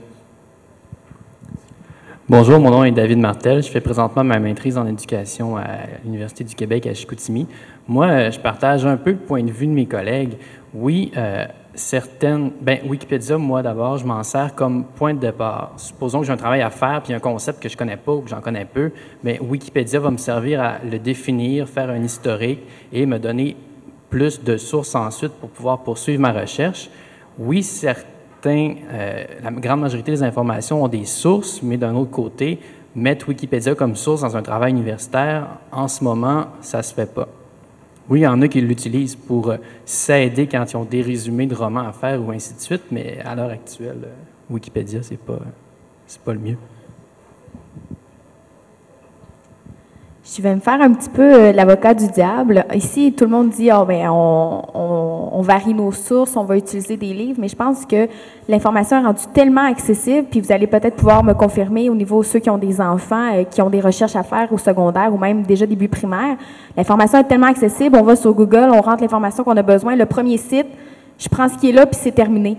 Bonjour, 2.29 2.59
mon 2.59 2.69
nom 2.69 2.83
est 2.83 2.91
David 2.91 3.17
Martel. 3.17 3.61
Je 3.61 3.69
fais 3.69 3.81
présentement 3.81 4.23
ma 4.23 4.39
maîtrise 4.39 4.77
en 4.77 4.87
éducation 4.87 5.57
à 5.57 5.65
l'Université 6.05 6.43
du 6.43 6.55
Québec 6.55 6.87
à 6.87 6.93
Chicoutimi. 6.93 7.47
Moi, 7.87 8.29
je 8.29 8.39
partage 8.39 8.85
un 8.85 8.95
peu 8.95 9.11
le 9.11 9.17
point 9.17 9.43
de 9.43 9.51
vue 9.51 9.67
de 9.67 9.73
mes 9.73 9.85
collègues. 9.85 10.37
Oui, 10.73 11.11
euh, 11.17 11.45
certaines. 11.73 12.51
Ben, 12.61 12.79
Wikipédia, 12.85 13.37
moi 13.37 13.61
d'abord, 13.61 13.97
je 13.97 14.05
m'en 14.05 14.23
sers 14.23 14.53
comme 14.55 14.83
point 14.83 15.13
de 15.13 15.19
départ. 15.19 15.73
Supposons 15.77 16.19
que 16.21 16.25
j'ai 16.25 16.33
un 16.33 16.37
travail 16.37 16.61
à 16.61 16.69
faire 16.69 17.01
puis 17.03 17.13
un 17.13 17.19
concept 17.19 17.61
que 17.61 17.69
je 17.69 17.77
connais 17.77 17.97
pas 17.97 18.13
ou 18.13 18.21
que 18.21 18.29
j'en 18.29 18.41
connais 18.41 18.65
peu, 18.65 18.91
mais 19.23 19.39
Wikipédia 19.39 19.99
va 19.99 20.11
me 20.11 20.17
servir 20.17 20.61
à 20.61 20.79
le 20.79 20.99
définir, 20.99 21.67
faire 21.67 21.89
un 21.89 22.03
historique 22.03 22.61
et 22.91 23.05
me 23.05 23.19
donner 23.19 23.55
plus 24.09 24.43
de 24.43 24.57
sources 24.57 24.95
ensuite 24.95 25.33
pour 25.33 25.49
pouvoir 25.49 25.83
poursuivre 25.83 26.21
ma 26.21 26.33
recherche. 26.33 26.89
Oui, 27.39 27.63
certains, 27.63 28.75
euh, 28.91 29.23
la 29.41 29.51
grande 29.51 29.81
majorité 29.81 30.11
des 30.11 30.23
informations 30.23 30.83
ont 30.83 30.89
des 30.89 31.05
sources, 31.05 31.61
mais 31.63 31.77
d'un 31.77 31.95
autre 31.95 32.11
côté, 32.11 32.59
mettre 32.93 33.29
Wikipédia 33.29 33.73
comme 33.73 33.95
source 33.95 34.21
dans 34.21 34.35
un 34.35 34.41
travail 34.41 34.71
universitaire, 34.71 35.47
en 35.71 35.87
ce 35.87 36.03
moment, 36.03 36.47
ça 36.59 36.83
se 36.83 36.93
fait 36.93 37.11
pas. 37.11 37.27
Oui, 38.11 38.19
il 38.19 38.23
y 38.23 38.27
en 38.27 38.41
a 38.41 38.49
qui 38.49 38.59
l'utilisent 38.59 39.15
pour 39.15 39.51
euh, 39.51 39.57
s'aider 39.85 40.45
quand 40.45 40.69
ils 40.69 40.75
ont 40.75 40.83
des 40.83 41.01
résumés 41.01 41.45
de 41.45 41.55
romans 41.55 41.87
à 41.87 41.93
faire 41.93 42.21
ou 42.21 42.29
ainsi 42.31 42.53
de 42.53 42.59
suite, 42.59 42.83
mais 42.91 43.19
à 43.23 43.35
l'heure 43.35 43.51
actuelle, 43.51 44.01
euh, 44.03 44.53
Wikipédia, 44.53 45.01
c'est 45.01 45.15
pas, 45.15 45.39
pas 46.25 46.33
le 46.33 46.39
mieux. 46.39 46.57
Je 50.23 50.39
vais 50.39 50.53
me 50.53 50.59
faire 50.61 50.79
un 50.79 50.93
petit 50.93 51.09
peu 51.09 51.33
euh, 51.33 51.51
l'avocat 51.51 51.95
du 51.95 52.07
diable. 52.07 52.63
Ici, 52.75 53.11
tout 53.11 53.23
le 53.23 53.31
monde 53.31 53.49
dit, 53.49 53.71
oh, 53.73 53.85
ben, 53.85 54.07
on, 54.11 54.61
on, 54.71 55.29
on, 55.31 55.41
varie 55.41 55.73
nos 55.73 55.91
sources, 55.91 56.37
on 56.37 56.43
va 56.43 56.57
utiliser 56.57 56.95
des 56.95 57.11
livres, 57.11 57.39
mais 57.41 57.47
je 57.47 57.55
pense 57.55 57.87
que 57.87 58.07
l'information 58.47 58.97
est 58.97 59.03
rendue 59.03 59.25
tellement 59.33 59.65
accessible, 59.65 60.27
puis 60.29 60.39
vous 60.39 60.51
allez 60.51 60.67
peut-être 60.67 60.95
pouvoir 60.95 61.23
me 61.23 61.33
confirmer 61.33 61.89
au 61.89 61.95
niveau 61.95 62.21
de 62.21 62.27
ceux 62.27 62.37
qui 62.37 62.51
ont 62.51 62.59
des 62.59 62.79
enfants, 62.79 63.33
euh, 63.33 63.45
qui 63.45 63.63
ont 63.63 63.71
des 63.71 63.81
recherches 63.81 64.15
à 64.15 64.21
faire 64.21 64.53
au 64.53 64.59
secondaire 64.59 65.11
ou 65.11 65.17
même 65.17 65.41
déjà 65.41 65.65
début 65.65 65.89
primaire. 65.89 66.37
L'information 66.77 67.17
est 67.17 67.23
tellement 67.23 67.47
accessible, 67.47 67.97
on 67.99 68.03
va 68.03 68.15
sur 68.15 68.31
Google, 68.33 68.69
on 68.71 68.81
rentre 68.81 69.01
l'information 69.01 69.43
qu'on 69.43 69.57
a 69.57 69.63
besoin, 69.63 69.95
le 69.95 70.05
premier 70.05 70.37
site, 70.37 70.67
je 71.17 71.29
prends 71.29 71.49
ce 71.49 71.57
qui 71.57 71.69
est 71.69 71.73
là, 71.73 71.87
puis 71.87 71.99
c'est 71.99 72.11
terminé. 72.11 72.57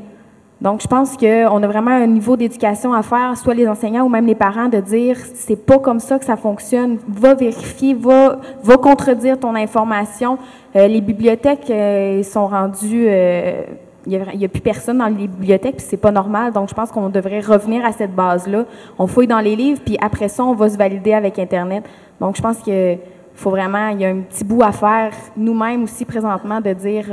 Donc, 0.63 0.81
je 0.81 0.87
pense 0.87 1.17
qu'on 1.17 1.63
a 1.65 1.67
vraiment 1.67 1.91
un 1.91 2.07
niveau 2.07 2.37
d'éducation 2.37 2.95
à 2.95 3.03
faire, 3.03 3.37
soit 3.37 3.53
les 3.53 3.67
enseignants 3.67 4.05
ou 4.05 4.09
même 4.09 4.27
les 4.27 4.37
parents, 4.37 4.69
de 4.69 4.79
dire 4.79 5.17
c'est 5.35 5.57
pas 5.57 5.81
comme 5.81 5.99
ça 5.99 6.21
que 6.21 6.25
ça 6.25 6.37
fonctionne. 6.37 6.99
Va 7.09 7.35
vérifier, 7.35 7.95
va, 7.95 8.39
va 8.63 8.77
contredire 8.77 9.41
ton 9.41 9.57
information. 9.57 10.39
Euh, 10.77 10.87
les 10.87 11.01
bibliothèques 11.01 11.69
euh, 11.69 12.23
sont 12.23 12.47
rendues. 12.47 13.07
Euh, 13.09 13.65
il 14.07 14.25
n'y 14.37 14.45
a, 14.45 14.49
plus 14.49 14.61
personne 14.61 14.99
dans 14.99 15.09
les 15.09 15.27
bibliothèques, 15.27 15.79
puis 15.79 15.87
c'est 15.89 15.97
pas 15.97 16.13
normal. 16.13 16.53
Donc, 16.53 16.69
je 16.69 16.75
pense 16.75 16.93
qu'on 16.93 17.09
devrait 17.09 17.41
revenir 17.41 17.85
à 17.85 17.91
cette 17.91 18.15
base-là. 18.15 18.65
On 19.01 19.09
fouille 19.09 19.27
dans 19.27 19.41
les 19.41 19.57
livres, 19.57 19.81
puis 19.85 19.99
après 20.01 20.29
ça, 20.29 20.45
on 20.45 20.55
va 20.55 20.69
se 20.69 20.79
valider 20.79 21.13
avec 21.13 21.41
Internet. 21.41 21.85
Donc, 22.21 22.37
je 22.37 22.43
pense 22.43 22.59
que 22.59 22.97
faut 23.35 23.51
vraiment, 23.51 23.89
il 23.89 24.01
y 24.01 24.05
a 24.05 24.11
un 24.11 24.21
petit 24.21 24.45
bout 24.45 24.63
à 24.63 24.71
faire 24.71 25.13
nous-mêmes 25.37 25.85
aussi 25.85 26.05
présentement 26.05 26.61
de 26.61 26.73
dire, 26.73 27.07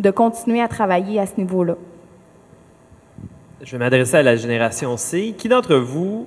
de 0.00 0.10
continuer 0.10 0.62
à 0.62 0.68
travailler 0.68 1.20
à 1.20 1.26
ce 1.26 1.34
niveau-là. 1.36 1.74
Je 3.62 3.70
vais 3.70 3.78
m'adresser 3.78 4.16
à 4.16 4.24
la 4.24 4.34
génération 4.34 4.96
C. 4.96 5.36
Qui 5.38 5.48
d'entre 5.48 5.76
vous 5.76 6.26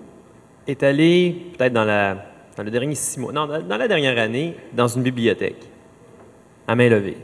est 0.67 0.83
allé, 0.83 1.51
peut-être 1.57 1.73
dans, 1.73 1.83
la, 1.83 2.15
dans 2.55 2.63
le 2.63 2.71
dernier 2.71 2.95
six 2.95 3.19
mois, 3.19 3.33
non, 3.33 3.45
dans 3.45 3.77
la 3.77 3.87
dernière 3.89 4.17
année, 4.17 4.55
dans 4.71 4.87
une 4.87 5.03
bibliothèque? 5.03 5.69
À 6.65 6.75
main 6.77 6.87
levée. 6.87 7.17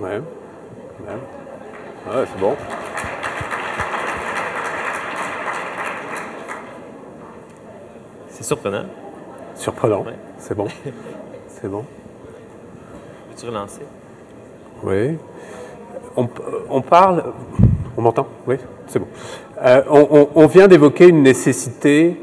Ouais. 0.00 0.16
ouais. 0.16 1.12
ouais 2.08 2.24
c'est 2.26 2.40
bon. 2.40 2.56
C'est 8.28 8.44
surprenant. 8.44 8.86
Surprenant. 9.54 10.04
Ouais. 10.04 10.16
C'est 10.38 10.54
bon. 10.56 10.68
c'est 11.48 11.68
bon. 11.68 11.84
Peux-tu 13.28 13.46
relancer? 13.46 13.82
Oui. 14.82 15.18
On, 16.16 16.26
on 16.70 16.80
parle. 16.80 17.24
On 17.96 18.02
m'entend? 18.02 18.26
Oui, 18.46 18.56
c'est 18.86 18.98
bon. 18.98 19.06
Euh, 19.64 19.82
on, 20.34 20.46
vient 20.46 20.66
d'évoquer 20.66 21.08
une 21.08 21.22
nécessité 21.22 22.16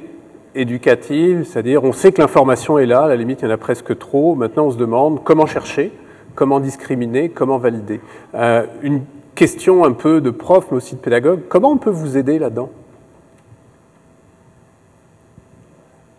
éducative, 0.54 1.46
c'est-à-dire 1.46 1.84
on 1.84 1.94
sait 1.94 2.12
que 2.12 2.22
l'information 2.22 2.78
est 2.78 2.86
là, 2.86 3.04
à 3.04 3.08
la 3.08 3.16
limite 3.16 3.42
il 3.42 3.46
y 3.46 3.48
en 3.48 3.52
a 3.52 3.58
presque 3.58 3.98
trop, 3.98 4.36
maintenant 4.36 4.66
on 4.66 4.72
se 4.72 4.78
demande 4.78 5.24
comment 5.24 5.46
chercher, 5.46 5.94
comment 6.36 6.60
discriminer, 6.60 7.30
comment 7.30 7.58
valider. 7.58 8.02
Euh, 8.36 8.66
une 8.82 9.02
question 9.34 9.86
un 9.86 9.94
peu 9.94 10.20
de 10.20 10.30
prof, 10.30 10.68
mais 10.72 10.78
aussi 10.78 10.96
de 10.96 11.00
pédagogue, 11.00 11.42
comment 11.48 11.72
on 11.72 11.78
peut 11.78 11.90
vous 11.90 12.18
aider 12.18 12.38
là-dedans? 12.38 12.70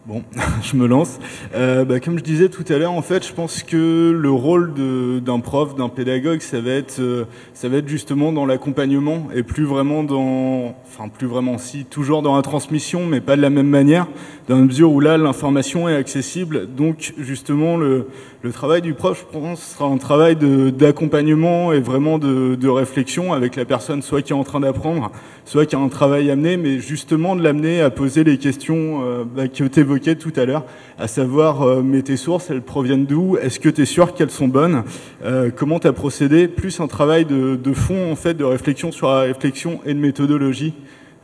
Bon, 0.04 0.25
je 0.62 0.76
me 0.76 0.88
lance. 0.88 1.21
Euh, 1.54 1.85
bah, 1.85 2.00
comme 2.00 2.18
je 2.18 2.25
disais 2.25 2.49
tout 2.49 2.64
à 2.68 2.76
l'heure, 2.76 2.90
en 2.90 3.02
fait, 3.02 3.25
je 3.25 3.32
pense 3.32 3.62
que 3.62 4.11
le 4.11 4.30
rôle 4.30 4.75
d'un 5.23 5.38
prof, 5.38 5.76
d'un 5.76 5.88
pédagogue, 5.88 6.40
ça 6.40 6.61
va 6.61 6.73
être, 6.73 6.99
euh, 6.99 7.25
ça 7.54 7.68
va 7.68 7.76
être 7.76 7.87
justement 7.87 8.32
dans 8.32 8.44
l'accompagnement 8.44 9.28
et 9.32 9.44
plus 9.44 9.62
vraiment 9.62 10.02
dans, 10.02 10.75
enfin 10.88 11.09
plus 11.09 11.28
vraiment 11.28 11.56
si, 11.56 11.85
toujours 11.85 12.23
dans 12.23 12.35
la 12.35 12.42
transmission, 12.42 13.06
mais 13.06 13.21
pas 13.21 13.37
de 13.37 13.42
la 13.42 13.50
même 13.50 13.68
manière, 13.68 14.09
dans 14.49 14.56
la 14.56 14.64
mesure 14.64 14.90
où 14.90 14.99
là 14.99 15.16
l'information 15.18 15.88
est 15.88 15.94
accessible. 15.94 16.66
Donc 16.75 17.14
justement, 17.18 17.76
le, 17.76 18.09
le 18.42 18.50
travail 18.50 18.82
du 18.82 18.92
prof, 18.92 19.25
je 19.25 19.38
pense, 19.38 19.62
sera 19.62 19.84
un 19.84 19.99
travail 19.99 20.37
d'accompagnement 20.37 21.72
et 21.72 21.78
vraiment 21.78 22.18
de, 22.18 22.56
de, 22.56 22.68
réflexion 22.68 23.32
avec 23.32 23.54
la 23.54 23.64
personne, 23.64 24.02
soit 24.02 24.20
qui 24.20 24.32
est 24.32 24.37
en 24.37 24.42
train 24.42 24.58
d'apprendre, 24.58 25.12
soit 25.44 25.64
qui 25.64 25.76
a 25.76 25.78
un 25.78 25.88
travail 25.88 26.28
à 26.28 26.34
mener, 26.34 26.56
mais 26.56 26.80
justement 26.80 27.37
de 27.37 27.42
l'amener 27.44 27.80
à 27.80 27.90
poser 27.90 28.25
les 28.25 28.38
questions 28.38 29.02
euh, 29.04 29.25
bah, 29.25 29.46
que 29.46 29.62
tu 29.62 29.80
évoquais 29.80 30.16
tout 30.16 30.32
à 30.34 30.44
l'heure, 30.44 30.64
à 30.99 31.06
savoir, 31.06 31.62
euh, 31.62 31.82
mais 31.84 32.02
tes 32.02 32.16
sources, 32.16 32.50
elles 32.50 32.62
proviennent 32.62 33.06
d'où? 33.06 33.37
Est-ce 33.37 33.61
que 33.61 33.68
tu 33.68 33.82
es 33.82 33.87
sûr 33.87 34.12
qu'elles 34.12 34.30
sont 34.30 34.49
bonnes? 34.49 34.82
Euh, 35.25 35.50
Comment 35.54 35.78
tu 35.78 35.87
as 35.87 35.92
procédé? 35.92 36.49
Plus 36.49 36.80
un 36.80 36.88
travail 36.88 37.25
de, 37.25 37.54
de, 37.54 37.72
fond, 37.72 38.11
en 38.11 38.16
fait, 38.16 38.34
de 38.34 38.44
réflexion 38.44 38.90
sur 38.90 39.08
la 39.08 39.20
réflexion 39.20 39.78
et 39.87 39.94
de 39.94 40.00
méthodologie. 40.00 40.75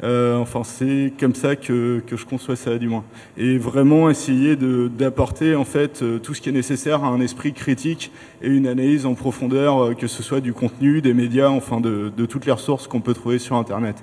Euh, 0.05 0.37
enfin, 0.37 0.63
c'est 0.65 1.13
comme 1.19 1.35
ça 1.35 1.57
que, 1.57 2.03
que, 2.07 2.17
je 2.17 2.25
conçois 2.25 2.57
ça, 2.57 2.79
du 2.79 2.89
moins. 2.89 3.05
Et 3.37 3.59
vraiment 3.59 4.09
essayer 4.11 4.57
d'apporter 4.57 5.57
en 5.57 5.65
fait 5.65 6.03
euh, 6.03 6.19
tout 6.19 6.35
ce 6.35 6.41
qui 6.41 6.49
est 6.49 6.53
nécessaire 6.53 7.05
à 7.05 7.09
un 7.09 7.21
esprit 7.21 7.53
critique 7.53 8.13
et 8.43 8.49
une 8.49 8.67
analyse 8.67 9.07
en 9.07 9.15
profondeur, 9.15 9.79
euh, 9.79 9.95
que 9.95 10.07
ce 10.07 10.23
soit 10.23 10.41
du 10.41 10.53
contenu, 10.53 11.03
des 11.03 11.15
médias, 11.15 11.49
enfin 11.49 11.81
de, 11.81 12.13
de 12.17 12.27
toutes 12.27 12.47
les 12.47 12.53
ressources 12.53 12.87
qu'on 12.87 13.01
peut 13.01 13.15
trouver 13.15 13.39
sur 13.39 13.57
Internet. 13.57 13.97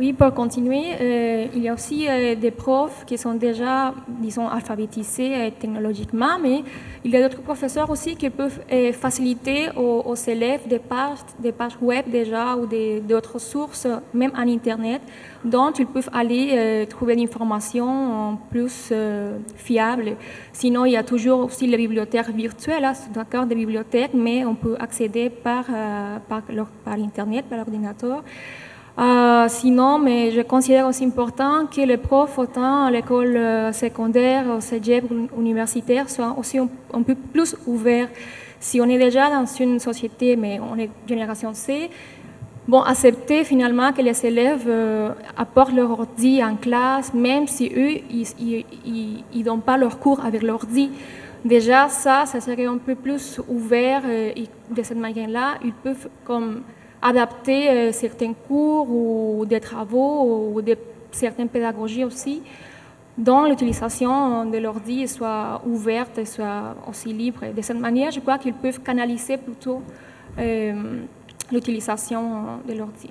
Oui, 0.00 0.14
pour 0.14 0.32
continuer, 0.32 0.94
euh, 0.98 1.46
il 1.54 1.62
y 1.62 1.68
a 1.68 1.74
aussi 1.74 2.06
euh, 2.08 2.34
des 2.34 2.50
profs 2.50 3.04
qui 3.04 3.18
sont 3.18 3.34
déjà, 3.34 3.92
disons, 4.08 4.48
alphabétisés 4.48 5.34
euh, 5.34 5.50
technologiquement, 5.50 6.38
mais 6.42 6.62
il 7.04 7.10
y 7.10 7.16
a 7.18 7.28
d'autres 7.28 7.42
professeurs 7.42 7.90
aussi 7.90 8.16
qui 8.16 8.30
peuvent 8.30 8.60
faciliter 8.94 9.68
aux, 9.76 10.14
élèves 10.14 10.66
des 10.66 10.78
pages, 10.78 11.18
des 11.38 11.52
pages 11.52 11.76
web 11.82 12.06
déjà 12.10 12.56
ou 12.56 12.66
d'autres 13.06 13.38
sources, 13.38 13.86
même 14.14 14.32
en 14.34 14.48
Internet, 14.48 15.02
dont 15.44 15.70
ils 15.72 15.86
peuvent 15.86 16.10
aller 16.12 16.86
trouver 16.88 17.14
l'information 17.14 18.38
plus 18.50 18.92
fiable. 19.56 20.16
Sinon, 20.52 20.84
il 20.84 20.92
y 20.92 20.96
a 20.98 21.02
toujours 21.02 21.46
aussi 21.46 21.66
les 21.66 21.78
bibliothèques 21.78 22.28
virtuelles, 22.28 22.84
hein, 22.84 22.92
d'accord, 23.14 23.46
des 23.46 23.54
bibliothèques, 23.54 24.12
mais 24.12 24.44
on 24.44 24.54
peut 24.54 24.76
accéder 24.78 25.30
par, 25.30 25.64
par, 26.28 26.42
par 26.84 26.94
Internet, 26.94 27.46
par 27.48 27.58
l'ordinateur. 27.58 28.22
Euh, 29.00 29.46
sinon, 29.48 29.98
mais 29.98 30.30
je 30.30 30.42
considère 30.42 30.86
aussi 30.86 31.06
important 31.06 31.66
que 31.66 31.80
les 31.80 31.96
profs, 31.96 32.38
autant 32.38 32.84
à 32.84 32.90
l'école 32.90 33.34
euh, 33.34 33.72
secondaire, 33.72 34.44
au 34.58 34.60
cégep 34.60 35.04
universitaire, 35.38 36.10
soient 36.10 36.34
aussi 36.38 36.58
un, 36.58 37.02
peu 37.02 37.14
plus 37.14 37.56
ouverts. 37.66 38.08
Si 38.58 38.78
on 38.78 38.84
est 38.84 38.98
déjà 38.98 39.30
dans 39.30 39.46
une 39.46 39.78
société, 39.78 40.36
mais 40.36 40.60
on 40.60 40.78
est 40.78 40.90
génération 41.08 41.54
C, 41.54 41.88
bon, 42.68 42.82
accepter 42.82 43.44
finalement 43.44 43.90
que 43.94 44.02
les 44.02 44.26
élèves 44.26 44.66
euh, 44.68 45.12
apportent 45.34 45.72
leur 45.72 45.90
ordi 45.92 46.44
en 46.44 46.56
classe, 46.56 47.14
même 47.14 47.46
si 47.46 47.72
eux, 47.74 48.02
ils 48.10 49.44
ne 49.46 49.60
pas 49.60 49.78
leur 49.78 49.98
cours 49.98 50.22
avec 50.22 50.42
l'ordi. 50.42 50.90
Déjà, 51.42 51.88
ça, 51.88 52.26
ça 52.26 52.38
serait 52.38 52.66
un 52.66 52.76
peu 52.76 52.94
plus 52.94 53.40
ouvert 53.48 54.02
et 54.06 54.46
de 54.70 54.82
cette 54.82 54.98
manière-là, 54.98 55.54
ils 55.64 55.72
peuvent 55.72 56.10
comme 56.22 56.60
adapter 57.02 57.70
euh, 57.70 57.92
certains 57.92 58.32
cours 58.32 58.88
ou 58.90 59.44
des 59.46 59.60
travaux 59.60 60.52
ou 60.54 60.62
de 60.62 60.76
certaines 61.10 61.48
pédagogies 61.48 62.04
aussi, 62.04 62.42
dont 63.16 63.44
l'utilisation 63.44 64.44
de 64.46 64.58
l'ordi 64.58 65.08
soit 65.08 65.60
ouverte 65.66 66.18
et 66.18 66.24
soit 66.24 66.76
aussi 66.88 67.12
libre. 67.12 67.40
De 67.54 67.62
cette 67.62 67.80
manière, 67.80 68.10
je 68.10 68.20
crois 68.20 68.38
qu'ils 68.38 68.54
peuvent 68.54 68.80
canaliser 68.80 69.36
plutôt 69.36 69.82
euh, 70.38 70.72
l'utilisation 71.52 72.60
de 72.68 72.74
l'ordi. 72.74 73.10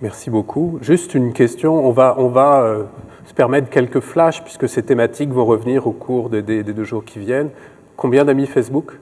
Merci 0.00 0.30
beaucoup. 0.30 0.78
Juste 0.82 1.14
une 1.14 1.32
question, 1.32 1.86
on 1.86 1.90
va, 1.90 2.16
on 2.18 2.28
va 2.28 2.60
euh, 2.60 2.84
se 3.24 3.32
permettre 3.34 3.70
quelques 3.70 4.00
flashs 4.00 4.42
puisque 4.42 4.68
ces 4.68 4.82
thématiques 4.82 5.30
vont 5.30 5.46
revenir 5.46 5.86
au 5.86 5.92
cours 5.92 6.28
des, 6.28 6.42
des 6.42 6.62
deux 6.62 6.84
jours 6.84 7.04
qui 7.04 7.18
viennent. 7.18 7.50
Combien 7.96 8.24
d'amis 8.24 8.46
Facebook? 8.46 8.92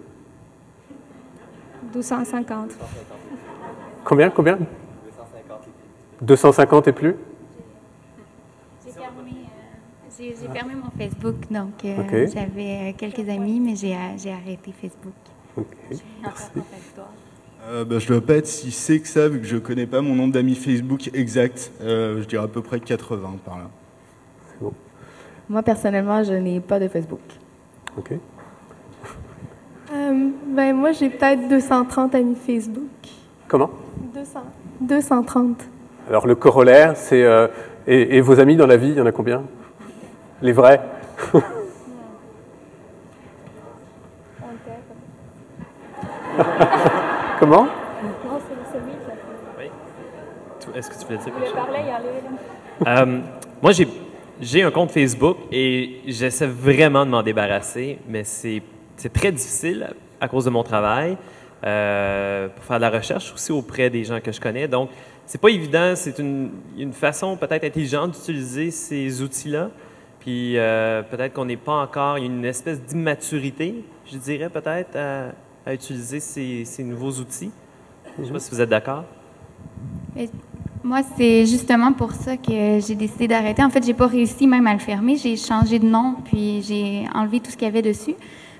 250. 1.92 2.70
Combien 4.04 4.30
Combien? 4.30 4.58
250 6.20 6.88
et 6.88 6.92
plus 6.92 7.16
J'ai 10.16 10.32
fermé, 10.52 10.74
mon 10.74 10.90
Facebook, 10.96 11.34
donc 11.50 11.84
euh, 11.84 12.26
j'avais 12.32 12.90
euh, 12.90 12.92
quelques 12.96 13.28
amis, 13.28 13.58
mais 13.60 13.74
j'ai 13.74 13.94
arrêté 14.30 14.72
Facebook. 14.80 15.12
Ok, 15.56 15.66
merci. 16.22 16.44
Euh, 17.66 17.84
bah, 17.84 17.98
je 17.98 18.04
ne 18.04 18.18
dois 18.18 18.26
pas 18.26 18.34
être 18.36 18.46
si 18.46 18.70
c'est 18.70 19.00
que 19.00 19.08
ça, 19.08 19.28
vu 19.28 19.40
que 19.40 19.46
je 19.46 19.56
ne 19.56 19.60
connais 19.60 19.86
pas 19.86 20.00
mon 20.00 20.14
nombre 20.14 20.32
d'amis 20.32 20.54
Facebook 20.54 21.10
exact. 21.14 21.72
je 21.80 22.24
dirais 22.24 22.44
à 22.44 22.48
peu 22.48 22.62
près 22.62 22.78
80 22.78 23.38
par 23.44 23.58
là. 23.58 23.70
Bon. 24.60 24.72
Moi, 25.48 25.62
personnellement, 25.62 26.22
je 26.22 26.34
n'ai 26.34 26.60
pas 26.60 26.78
de 26.78 26.88
Facebook. 26.88 27.20
Ok. 27.98 28.12
ben, 29.90 30.72
moi, 30.74 30.92
j'ai 30.92 31.10
peut-être 31.10 31.48
230 31.48 32.14
amis 32.14 32.36
Facebook. 32.36 32.88
Comment 33.54 33.70
200. 34.12 34.40
230. 34.80 35.62
Alors 36.08 36.26
le 36.26 36.34
corollaire, 36.34 36.96
c'est... 36.96 37.22
Euh, 37.22 37.46
et, 37.86 38.20
vos 38.20 38.40
amis 38.40 38.56
dans 38.56 38.66
la 38.66 38.76
vie, 38.76 38.88
il 38.88 38.96
y 38.96 39.00
en 39.00 39.06
a 39.06 39.12
combien? 39.12 39.44
Les 40.42 40.50
vrais? 40.50 40.80
Comment? 47.38 47.68
Oui. 49.56 49.70
Est-ce 50.74 50.90
que 50.90 50.98
tu 50.98 51.04
voulais 51.06 51.18
dire 51.18 51.32
quelque 51.32 51.46
chose? 51.46 51.54
Euh, 52.88 53.20
moi, 53.62 53.70
j'ai 54.40 54.64
un 54.64 54.72
compte 54.72 54.90
Facebook 54.90 55.36
et 55.52 56.00
j'essaie 56.08 56.48
vraiment 56.48 57.06
de 57.06 57.10
m'en 57.12 57.22
débarrasser, 57.22 58.00
mais 58.08 58.24
c'est 58.24 58.64
très 59.12 59.30
difficile 59.30 59.94
à 60.20 60.26
cause 60.26 60.44
de 60.44 60.50
mon 60.50 60.64
travail. 60.64 61.16
Euh, 61.64 62.48
pour 62.48 62.62
faire 62.64 62.76
de 62.76 62.82
la 62.82 62.90
recherche 62.90 63.32
aussi 63.32 63.50
auprès 63.50 63.88
des 63.88 64.04
gens 64.04 64.20
que 64.20 64.30
je 64.30 64.40
connais. 64.40 64.68
Donc, 64.68 64.90
c'est 65.24 65.40
pas 65.40 65.48
évident. 65.48 65.94
C'est 65.96 66.18
une, 66.18 66.50
une, 66.76 66.92
façon 66.92 67.38
peut-être 67.38 67.64
intelligente 67.64 68.12
d'utiliser 68.12 68.70
ces 68.70 69.22
outils-là. 69.22 69.70
Puis 70.20 70.58
euh, 70.58 71.02
peut-être 71.02 71.32
qu'on 71.32 71.46
n'est 71.46 71.56
pas 71.56 71.80
encore 71.82 72.16
une 72.16 72.44
espèce 72.44 72.82
d'immaturité, 72.82 73.82
je 74.10 74.18
dirais 74.18 74.50
peut-être, 74.50 74.96
à, 74.96 75.72
utiliser 75.72 76.20
ces, 76.20 76.66
ces, 76.66 76.84
nouveaux 76.84 77.12
outils. 77.12 77.50
Je 78.18 78.22
ne 78.22 78.26
sais 78.26 78.32
pas 78.32 78.38
si 78.40 78.50
vous 78.50 78.60
êtes 78.60 78.68
d'accord. 78.68 79.04
Moi, 80.82 81.00
c'est 81.16 81.46
justement 81.46 81.94
pour 81.94 82.12
ça 82.12 82.36
que 82.36 82.78
j'ai 82.86 82.94
décidé 82.94 83.26
d'arrêter. 83.26 83.64
En 83.64 83.70
fait, 83.70 83.86
j'ai 83.86 83.94
pas 83.94 84.06
réussi 84.06 84.46
même 84.46 84.66
à 84.66 84.74
le 84.74 84.80
fermer. 84.80 85.16
J'ai 85.16 85.36
changé 85.38 85.78
de 85.78 85.86
nom, 85.86 86.16
puis 86.26 86.60
j'ai 86.60 87.04
enlevé 87.14 87.40
tout 87.40 87.50
ce 87.50 87.56
qu'il 87.56 87.66
y 87.66 87.70
avait 87.70 87.80
dessus. 87.80 88.14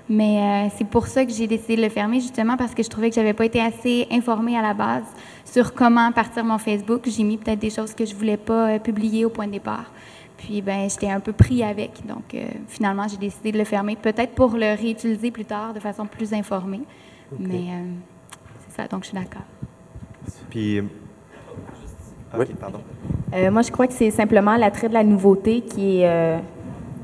Mais 0.07 0.67
euh, 0.67 0.69
c'est 0.77 0.87
pour 0.87 1.07
ça 1.07 1.25
que 1.25 1.31
j'ai 1.31 1.47
décidé 1.47 1.77
de 1.77 1.81
le 1.81 1.89
fermer, 1.89 2.19
justement 2.19 2.57
parce 2.57 2.75
que 2.75 2.83
je 2.83 2.89
trouvais 2.89 3.09
que 3.09 3.15
j'avais 3.15 3.33
pas 3.33 3.45
été 3.45 3.59
assez 3.59 4.07
informée 4.11 4.57
à 4.57 4.61
la 4.61 4.73
base 4.73 5.05
sur 5.43 5.73
comment 5.73 6.11
partir 6.11 6.43
mon 6.43 6.59
Facebook. 6.59 7.01
J'ai 7.05 7.23
mis 7.23 7.37
peut-être 7.37 7.59
des 7.59 7.71
choses 7.71 7.93
que 7.93 8.05
je 8.05 8.13
voulais 8.13 8.37
pas 8.37 8.69
euh, 8.69 8.79
publier 8.79 9.25
au 9.25 9.29
point 9.29 9.47
de 9.47 9.53
départ. 9.53 9.91
Puis, 10.37 10.61
ben, 10.61 10.87
j'étais 10.89 11.09
un 11.09 11.19
peu 11.19 11.31
pris 11.31 11.63
avec. 11.63 12.05
Donc, 12.05 12.35
euh, 12.35 12.45
finalement, 12.67 13.07
j'ai 13.07 13.17
décidé 13.17 13.51
de 13.51 13.57
le 13.57 13.63
fermer, 13.63 13.95
peut-être 13.95 14.35
pour 14.35 14.55
le 14.55 14.75
réutiliser 14.75 15.31
plus 15.31 15.45
tard 15.45 15.73
de 15.73 15.79
façon 15.79 16.05
plus 16.05 16.33
informée. 16.33 16.81
Mais 17.39 17.63
c'est 18.67 18.81
ça, 18.81 18.87
donc 18.87 19.03
je 19.03 19.09
suis 19.09 19.17
d'accord. 19.17 19.41
Puis, 20.51 20.81
oui. 22.37 22.45
pardon. 22.59 22.81
moi, 23.49 23.61
je 23.63 23.71
crois 23.71 23.87
que 23.87 23.93
c'est 23.93 24.11
simplement 24.11 24.55
l'attrait 24.55 24.89
de 24.89 24.93
la 24.93 25.03
nouveauté 25.03 25.61
qui 25.61 26.01
est 26.01 26.39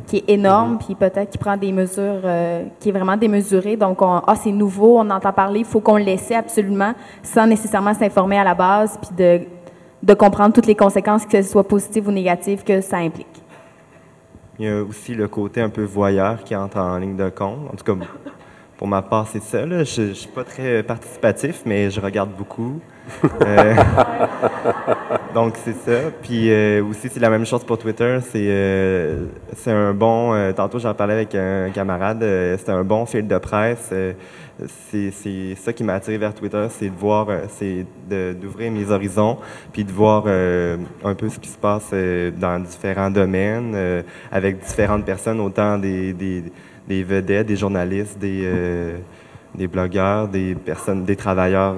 qui 0.08 0.18
est 0.18 0.30
énorme, 0.30 0.78
puis 0.78 0.96
peut-être 0.96 1.30
qui 1.30 1.38
prend 1.38 1.58
des 1.58 1.72
mesures, 1.72 2.22
euh, 2.24 2.64
qui 2.80 2.90
est 2.90 2.92
vraiment 2.92 3.18
démesuré. 3.18 3.78
Donc, 3.78 4.02
on, 4.02 4.22
ah, 4.26 4.36
c'est 4.36 4.52
nouveau, 4.52 5.00
on 5.00 5.10
entend 5.10 5.32
parler, 5.32 5.60
il 5.60 5.66
faut 5.66 5.80
qu'on 5.80 5.98
le 5.98 6.04
laisse 6.04 6.32
absolument, 6.32 6.94
sans 7.24 7.48
nécessairement 7.48 7.94
s'informer 7.94 8.38
à 8.38 8.44
la 8.44 8.54
base, 8.56 8.98
puis 9.02 9.16
de, 9.16 9.42
de 10.04 10.14
comprendre 10.14 10.54
toutes 10.54 10.68
les 10.68 10.76
conséquences, 10.76 11.26
que 11.26 11.42
ce 11.42 11.50
soit 11.50 11.68
positives 11.68 12.08
ou 12.08 12.12
négatives, 12.12 12.64
que 12.64 12.82
ça 12.82 12.98
implique. 12.98 13.28
Il 14.60 14.66
y 14.66 14.70
a 14.70 14.84
aussi 14.84 15.16
le 15.16 15.28
côté 15.28 15.62
un 15.62 15.70
peu 15.70 15.84
voyeur 15.84 16.44
qui 16.44 16.56
entre 16.56 16.78
en 16.78 16.98
ligne 16.98 17.16
de 17.16 17.30
compte. 17.30 17.68
En 17.72 17.76
tout 17.76 17.84
cas, 17.84 18.06
pour 18.78 18.88
ma 18.88 19.02
part, 19.02 19.28
c'est 19.28 19.42
ça. 19.42 19.66
Je 19.68 20.02
ne 20.02 20.14
suis 20.14 20.30
pas 20.30 20.44
très 20.44 20.84
participatif, 20.84 21.64
mais 21.66 21.90
je 21.90 22.00
regarde 22.00 22.30
beaucoup. 22.38 22.80
Euh, 23.42 23.76
donc, 25.34 25.56
c'est 25.64 25.76
ça. 25.76 26.12
Puis 26.22 26.52
euh, 26.52 26.84
aussi, 26.84 27.10
c'est 27.10 27.20
la 27.20 27.30
même 27.30 27.46
chose 27.46 27.64
pour 27.64 27.78
Twitter. 27.78 28.20
C'est 28.22 28.48
euh, 28.48 29.26
c'est 29.56 29.72
un 29.72 29.94
bon... 29.94 30.54
tantôt, 30.54 30.80
j'en 30.80 30.94
parlais 30.94 31.14
avec 31.14 31.36
un 31.36 31.70
camarade. 31.72 32.20
c'est 32.22 32.70
un 32.70 32.84
bon 32.84 33.06
fil 33.06 33.28
de 33.28 33.38
presse. 33.38 33.94
c'est 34.92 35.56
ça 35.56 35.74
qui 35.74 35.84
m'a 35.84 35.96
attiré 35.96 36.18
vers 36.18 36.34
Twitter, 36.34 36.68
c'est 36.70 36.90
de 36.90 36.96
voir, 36.98 37.28
c'est 37.50 37.86
d'ouvrir 38.40 38.72
mes 38.72 38.90
horizons, 38.90 39.38
puis 39.74 39.84
de 39.84 39.92
voir 39.92 40.26
un 40.28 41.16
peu 41.16 41.30
ce 41.30 41.40
qui 41.40 41.50
se 41.50 41.58
passe 41.58 41.94
dans 42.38 42.60
différents 42.60 43.12
domaines, 43.12 44.04
avec 44.32 44.60
différentes 44.60 45.06
personnes, 45.06 45.40
autant 45.40 45.78
des, 45.78 46.14
des, 46.14 46.44
des 46.88 47.04
vedettes, 47.04 47.48
des 47.48 47.56
journalistes, 47.56 48.18
des, 48.18 48.48
des 49.56 49.68
blogueurs, 49.68 50.28
des 50.28 50.56
personnes, 50.56 51.04
des 51.06 51.16
travailleurs 51.16 51.76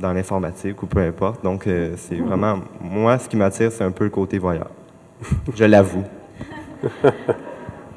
dans 0.00 0.12
l'informatique 0.12 0.82
ou 0.82 0.86
peu 0.86 1.00
importe. 1.00 1.42
Donc, 1.42 1.66
euh, 1.66 1.94
c'est 1.96 2.16
vraiment, 2.16 2.60
moi, 2.80 3.18
ce 3.18 3.28
qui 3.28 3.36
m'attire, 3.36 3.70
c'est 3.70 3.84
un 3.84 3.90
peu 3.90 4.04
le 4.04 4.10
côté 4.10 4.38
voyeur. 4.38 4.70
Je 5.54 5.64
l'avoue. 5.64 6.04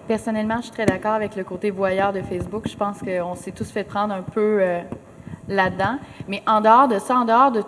Personnellement, 0.07 0.57
je 0.57 0.63
suis 0.63 0.71
très 0.71 0.85
d'accord 0.85 1.13
avec 1.13 1.37
le 1.37 1.45
côté 1.45 1.71
voyeur 1.71 2.11
de 2.11 2.21
Facebook. 2.21 2.67
Je 2.67 2.75
pense 2.75 2.99
qu'on 2.99 3.35
s'est 3.35 3.53
tous 3.53 3.71
fait 3.71 3.85
prendre 3.85 4.13
un 4.13 4.21
peu 4.21 4.57
euh, 4.59 4.81
là-dedans. 5.47 5.97
Mais 6.27 6.43
en 6.45 6.59
dehors 6.59 6.89
de 6.89 6.99
ça, 6.99 7.15
en 7.15 7.23
dehors 7.23 7.51
de, 7.51 7.63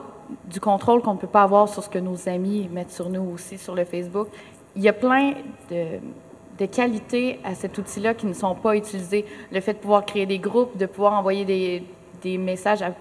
du 0.52 0.60
contrôle 0.60 1.02
qu'on 1.02 1.13
ne 1.13 1.19
peut 1.19 1.28
pas 1.28 1.43
avoir 1.43 1.69
sur 1.69 1.82
ce 1.82 1.89
que 1.89 2.00
nos 2.00 2.28
amis 2.28 2.69
mettent 2.71 2.91
sur 2.91 3.10
nous 3.10 3.32
aussi 3.34 3.58
sur 3.58 3.74
le 3.74 3.86
Facebook, 3.86 4.28
il 4.76 4.82
y 4.82 4.89
a 4.89 4.93
plein 4.93 5.34
de, 5.71 6.65
qualités 6.65 7.39
à 7.43 7.56
cet 7.56 7.78
outil-là 7.78 8.13
qui 8.13 8.26
ne 8.26 8.34
sont 8.34 8.56
pas 8.56 8.76
utilisées. 8.76 9.26
Le 9.52 9.62
fait 9.62 9.74
de 9.74 9.80
pouvoir 9.80 10.06
créer 10.06 10.26
des 10.26 10.39
groupes, 10.39 10.78
de 10.78 10.86
pouvoir 10.86 11.13
envoyer 11.13 11.45
des, 12.21 12.38
messages 12.38 12.82
à 12.82 12.91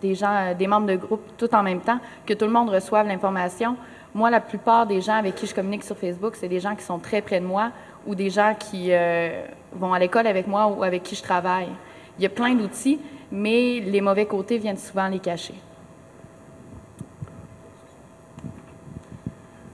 des 0.00 0.14
gens, 0.14 0.34
euh, 0.34 0.54
des 0.54 0.66
membres 0.66 0.86
de 0.86 0.96
groupe 0.96 1.22
tout 1.36 1.54
en 1.54 1.62
même 1.62 1.80
temps, 1.80 1.98
que 2.26 2.34
tout 2.34 2.44
le 2.44 2.50
monde 2.50 2.70
reçoive 2.70 3.06
l'information. 3.06 3.76
Moi, 4.14 4.30
la 4.30 4.40
plupart 4.40 4.86
des 4.86 5.00
gens 5.00 5.14
avec 5.14 5.34
qui 5.34 5.46
je 5.46 5.54
communique 5.54 5.84
sur 5.84 5.96
Facebook, 5.96 6.34
c'est 6.36 6.48
des 6.48 6.60
gens 6.60 6.74
qui 6.74 6.82
sont 6.82 6.98
très 6.98 7.22
près 7.22 7.40
de 7.40 7.46
moi 7.46 7.70
ou 8.06 8.14
des 8.14 8.30
gens 8.30 8.54
qui 8.58 8.88
euh, 8.90 9.42
vont 9.72 9.92
à 9.92 9.98
l'école 9.98 10.26
avec 10.26 10.46
moi 10.46 10.66
ou 10.66 10.82
avec 10.82 11.02
qui 11.02 11.14
je 11.14 11.22
travaille. 11.22 11.68
Il 12.18 12.22
y 12.22 12.26
a 12.26 12.30
plein 12.30 12.54
d'outils, 12.54 13.00
mais 13.30 13.80
les 13.80 14.00
mauvais 14.00 14.26
côtés 14.26 14.58
viennent 14.58 14.76
souvent 14.76 15.08
les 15.08 15.20
cacher. 15.20 15.54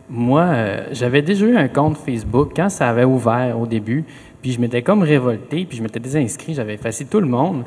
moi, 0.08 0.42
euh, 0.42 0.86
j'avais 0.92 1.22
déjà 1.22 1.46
eu 1.46 1.56
un 1.56 1.68
compte 1.68 1.96
Facebook 1.96 2.52
quand 2.54 2.68
ça 2.68 2.88
avait 2.88 3.04
ouvert 3.04 3.58
au 3.58 3.66
début, 3.66 4.04
puis 4.40 4.52
je 4.52 4.60
m'étais 4.60 4.82
comme 4.82 5.02
révolté, 5.02 5.64
puis 5.64 5.76
je 5.76 5.82
m'étais 5.82 6.00
désinscrit, 6.00 6.54
j'avais 6.54 6.74
effacé 6.74 7.04
tout 7.04 7.20
le 7.20 7.26
monde. 7.26 7.64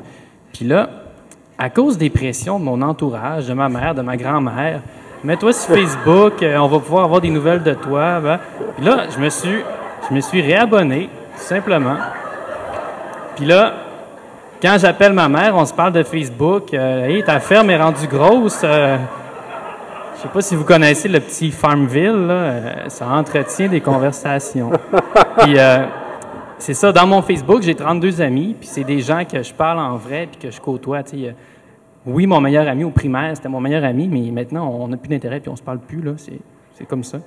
Puis 0.52 0.64
là, 0.64 0.90
à 1.60 1.68
cause 1.68 1.98
des 1.98 2.08
pressions 2.08 2.58
de 2.58 2.64
mon 2.64 2.80
entourage, 2.80 3.46
de 3.46 3.52
ma 3.52 3.68
mère, 3.68 3.94
de 3.94 4.00
ma 4.00 4.16
grand-mère, 4.16 4.80
mets-toi 5.22 5.52
sur 5.52 5.74
Facebook, 5.74 6.42
euh, 6.42 6.56
on 6.56 6.68
va 6.68 6.78
pouvoir 6.78 7.04
avoir 7.04 7.20
des 7.20 7.28
nouvelles 7.28 7.62
de 7.62 7.74
toi. 7.74 8.18
Ben. 8.18 8.40
Puis 8.76 8.86
là, 8.86 9.04
je 9.14 9.22
me 9.22 9.28
suis, 9.28 9.58
je 10.08 10.14
me 10.14 10.20
suis 10.22 10.40
réabonné, 10.40 11.10
tout 11.36 11.42
simplement. 11.42 11.96
Puis 13.36 13.44
là, 13.44 13.74
quand 14.62 14.78
j'appelle 14.80 15.12
ma 15.12 15.28
mère, 15.28 15.54
on 15.54 15.66
se 15.66 15.74
parle 15.74 15.92
de 15.92 16.02
Facebook. 16.02 16.72
Euh, 16.72 17.04
hey, 17.04 17.22
ta 17.22 17.40
ferme 17.40 17.68
est 17.68 17.76
rendue 17.76 18.06
grosse. 18.06 18.62
Euh, 18.64 18.96
je 20.16 20.22
sais 20.22 20.28
pas 20.28 20.40
si 20.40 20.56
vous 20.56 20.64
connaissez 20.64 21.08
le 21.08 21.20
petit 21.20 21.50
Farmville, 21.50 22.26
là, 22.26 22.32
euh, 22.32 22.72
ça 22.88 23.06
entretient 23.06 23.68
des 23.68 23.82
conversations. 23.82 24.70
puis 25.38 25.58
euh, 25.58 25.84
c'est 26.60 26.74
ça, 26.74 26.92
dans 26.92 27.06
mon 27.06 27.22
Facebook, 27.22 27.62
j'ai 27.62 27.74
32 27.74 28.20
amis, 28.20 28.54
puis 28.58 28.68
c'est 28.68 28.84
des 28.84 29.00
gens 29.00 29.24
que 29.24 29.42
je 29.42 29.54
parle 29.54 29.78
en 29.78 29.96
vrai, 29.96 30.28
puis 30.30 30.38
que 30.38 30.50
je 30.50 30.60
côtoie. 30.60 31.02
tu 31.02 31.18
sais. 31.18 31.28
Euh, 31.28 31.32
oui, 32.06 32.26
mon 32.26 32.40
meilleur 32.40 32.68
ami 32.68 32.84
au 32.84 32.90
primaire, 32.90 33.34
c'était 33.34 33.48
mon 33.48 33.60
meilleur 33.60 33.82
ami, 33.82 34.08
mais 34.08 34.30
maintenant, 34.30 34.68
on 34.68 34.88
n'a 34.88 34.98
plus 34.98 35.08
d'intérêt, 35.08 35.40
puis 35.40 35.48
on 35.48 35.56
se 35.56 35.62
parle 35.62 35.78
plus, 35.78 36.02
là. 36.02 36.12
C'est, 36.18 36.86
comme 36.86 37.04
ça. 37.04 37.18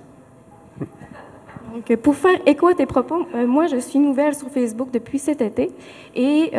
Donc, 1.74 1.89
euh, 1.89 1.98
pour 1.98 2.15
faire 2.15 2.39
écho 2.46 2.67
à 2.67 2.74
tes 2.74 2.86
propos, 2.86 3.28
euh, 3.36 3.48
moi, 3.48 3.65
je 3.67 3.78
suis 3.78 4.00
nouvelle 4.00 4.36
sur 4.36 4.50
Facebook 4.50 4.89
depuis 4.91 5.19
cet 5.19 5.41
été 5.41 5.72
et 6.15 6.52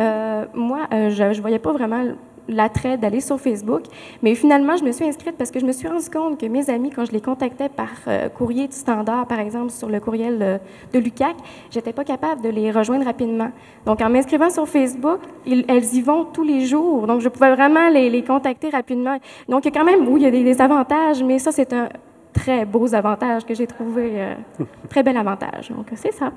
moi, 0.53 0.87
je 0.91 1.23
ne 1.23 1.41
voyais 1.41 1.59
pas 1.59 1.71
vraiment 1.71 2.03
l'attrait 2.47 2.97
d'aller 2.97 3.21
sur 3.21 3.39
Facebook, 3.39 3.83
mais 4.21 4.35
finalement, 4.35 4.75
je 4.77 4.83
me 4.83 4.91
suis 4.91 5.05
inscrite 5.05 5.35
parce 5.37 5.51
que 5.51 5.59
je 5.59 5.65
me 5.65 5.71
suis 5.71 5.87
rendu 5.87 6.09
compte 6.09 6.39
que 6.39 6.45
mes 6.45 6.69
amis, 6.69 6.89
quand 6.91 7.05
je 7.05 7.11
les 7.11 7.21
contactais 7.21 7.69
par 7.69 7.89
euh, 8.07 8.29
courrier 8.29 8.67
du 8.67 8.75
standard, 8.75 9.27
par 9.27 9.39
exemple, 9.39 9.71
sur 9.71 9.89
le 9.89 9.99
courriel 9.99 10.39
euh, 10.41 10.57
de 10.93 10.99
l'UCAC, 10.99 11.35
j'étais 11.71 11.93
pas 11.93 12.03
capable 12.03 12.41
de 12.41 12.49
les 12.49 12.71
rejoindre 12.71 13.05
rapidement. 13.05 13.49
Donc, 13.85 14.01
en 14.01 14.09
m'inscrivant 14.09 14.49
sur 14.49 14.67
Facebook, 14.67 15.19
ils- 15.45 15.65
elles 15.67 15.93
y 15.95 16.01
vont 16.01 16.25
tous 16.25 16.43
les 16.43 16.65
jours, 16.65 17.07
donc 17.07 17.21
je 17.21 17.29
pouvais 17.29 17.53
vraiment 17.55 17.89
les, 17.89 18.09
les 18.09 18.23
contacter 18.23 18.69
rapidement. 18.69 19.17
Donc, 19.49 19.65
il 19.65 19.73
y 19.73 19.75
a 19.75 19.79
quand 19.79 19.85
même, 19.85 20.07
oui, 20.07 20.21
il 20.21 20.23
y 20.23 20.27
a 20.27 20.31
des, 20.31 20.43
des 20.43 20.61
avantages, 20.61 21.23
mais 21.23 21.39
ça, 21.39 21.51
c'est 21.51 21.73
un 21.73 21.89
très 22.33 22.65
beau 22.65 22.93
avantage 22.93 23.45
que 23.45 23.53
j'ai 23.55 23.65
trouvé, 23.67 24.11
euh, 24.15 24.33
très 24.89 25.03
bel 25.03 25.17
avantage. 25.17 25.69
Donc, 25.71 25.87
c'est 25.95 26.13
ça. 26.13 26.31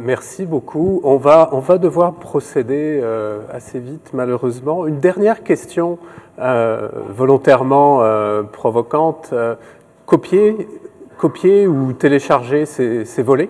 Merci 0.00 0.44
beaucoup. 0.44 1.00
On 1.04 1.18
va, 1.18 1.50
on 1.52 1.60
va 1.60 1.78
devoir 1.78 2.14
procéder 2.14 2.98
euh, 3.00 3.42
assez 3.52 3.78
vite, 3.78 4.10
malheureusement. 4.12 4.86
Une 4.86 4.98
dernière 4.98 5.44
question 5.44 5.98
euh, 6.40 6.88
volontairement 7.10 8.02
euh, 8.02 8.42
provocante. 8.42 9.32
Copier, 10.04 10.68
copier 11.16 11.68
ou 11.68 11.92
télécharger 11.92 12.66
ces, 12.66 13.04
ces 13.04 13.22
volets? 13.22 13.48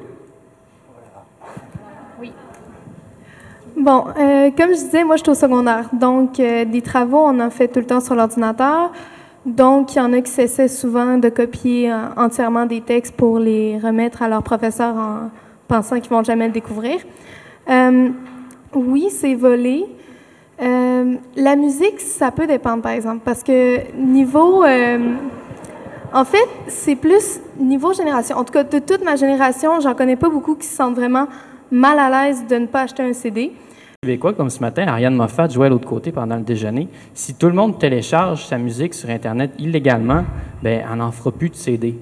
Bon, 3.77 4.05
euh, 4.19 4.51
comme 4.57 4.69
je 4.69 4.85
disais, 4.85 5.03
moi, 5.03 5.17
je 5.17 5.23
suis 5.23 5.31
au 5.31 5.35
secondaire. 5.35 5.89
Donc, 5.95 6.35
des 6.37 6.83
travaux, 6.83 7.25
on 7.25 7.41
en 7.41 7.51
fait 7.51 7.69
tout 7.69 7.81
le 7.81 7.87
temps 7.87 8.01
sur 8.01 8.15
l'ordinateur. 8.15 8.93
Donc, 9.47 9.95
il 9.95 9.99
y 9.99 10.01
en 10.01 10.13
a 10.13 10.21
qui 10.21 10.31
s'essaient 10.31 10.69
souvent 10.69 11.17
de 11.17 11.31
copier 11.31 11.91
entièrement 12.17 12.67
des 12.67 12.83
textes 12.83 13.17
pour 13.17 13.39
les 13.39 13.79
remettre 13.79 14.23
à 14.23 14.29
leur 14.29 14.43
professeur 14.43 14.95
en 14.95 15.31
pensant 15.69 16.01
qu'ils 16.01 16.11
vont 16.11 16.25
jamais 16.25 16.47
le 16.47 16.53
découvrir. 16.53 17.01
Euh, 17.69 18.09
oui, 18.75 19.09
c'est 19.11 19.35
volé. 19.35 19.85
Euh, 20.61 21.15
la 21.37 21.57
musique, 21.57 22.01
ça 22.01 22.31
peut 22.31 22.47
dépendre, 22.47 22.83
par 22.83 22.93
exemple, 22.93 23.23
parce 23.25 23.43
que 23.43 23.93
niveau... 23.97 24.65
euh, 24.65 24.99
en 26.13 26.25
fait, 26.25 26.49
c'est 26.69 26.95
plus 26.95 27.41
niveau 27.59 27.93
génération. 27.93 28.37
En 28.37 28.45
tout 28.45 28.53
cas, 28.53 28.63
de 28.63 28.79
toute 28.79 29.05
ma 29.05 29.17
génération, 29.17 29.81
j'en 29.81 29.95
connais 29.95 30.15
pas 30.15 30.29
beaucoup 30.29 30.55
qui 30.55 30.67
se 30.67 30.77
sentent 30.77 30.95
vraiment 30.95 31.27
mal 31.73 31.99
à 31.99 32.09
l'aise 32.09 32.47
de 32.49 32.55
ne 32.55 32.67
pas 32.67 32.83
acheter 32.83 33.03
un 33.03 33.13
CD. 33.13 33.53
Québécois, 34.01 34.33
comme 34.33 34.51
ce 34.51 34.61
matin, 34.61 34.87
Ariane 34.87 35.17
Moffat 35.17 35.49
jouait 35.49 35.67
à 35.67 35.71
l'autre 35.71 35.89
côté 35.89 36.13
pendant 36.13 36.37
le 36.37 36.43
déjeuner. 36.43 36.89
Si 37.15 37.35
tout 37.35 37.49
le 37.49 37.55
monde 37.55 37.81
télécharge 37.81 38.45
sa 38.45 38.59
musique 38.59 38.95
sur 38.95 39.11
Internet 39.11 39.53
illégalement, 39.59 40.25
ben, 40.63 40.85
on 40.93 40.97
n'en 40.97 41.11
fera 41.11 41.33
plus 41.33 41.49
de 41.49 41.57
CD. 41.57 41.97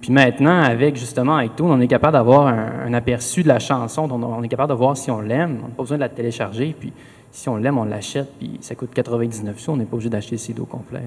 Puis 0.00 0.12
maintenant, 0.12 0.62
avec 0.62 0.96
justement 0.96 1.38
iTunes, 1.40 1.66
on 1.66 1.80
est 1.80 1.86
capable 1.88 2.14
d'avoir 2.14 2.46
un, 2.46 2.86
un 2.86 2.94
aperçu 2.94 3.42
de 3.42 3.48
la 3.48 3.58
chanson, 3.58 4.08
on 4.10 4.42
est 4.42 4.48
capable 4.48 4.70
de 4.70 4.74
voir 4.78 4.96
si 4.96 5.10
on 5.10 5.20
l'aime. 5.20 5.58
On 5.64 5.68
n'a 5.68 5.74
pas 5.74 5.82
besoin 5.82 5.96
de 5.98 6.02
la 6.02 6.08
télécharger. 6.08 6.74
Puis 6.78 6.92
si 7.30 7.48
on 7.48 7.56
l'aime, 7.56 7.76
on 7.78 7.84
l'achète. 7.84 8.28
Puis 8.38 8.58
ça 8.60 8.74
coûte 8.74 8.90
99 8.94 9.58
sous. 9.58 9.70
On 9.72 9.76
n'est 9.76 9.84
pas 9.84 9.94
obligé 9.94 10.08
d'acheter 10.10 10.32
le 10.36 10.38
CD 10.38 10.60
au 10.60 10.64
complet. 10.66 11.02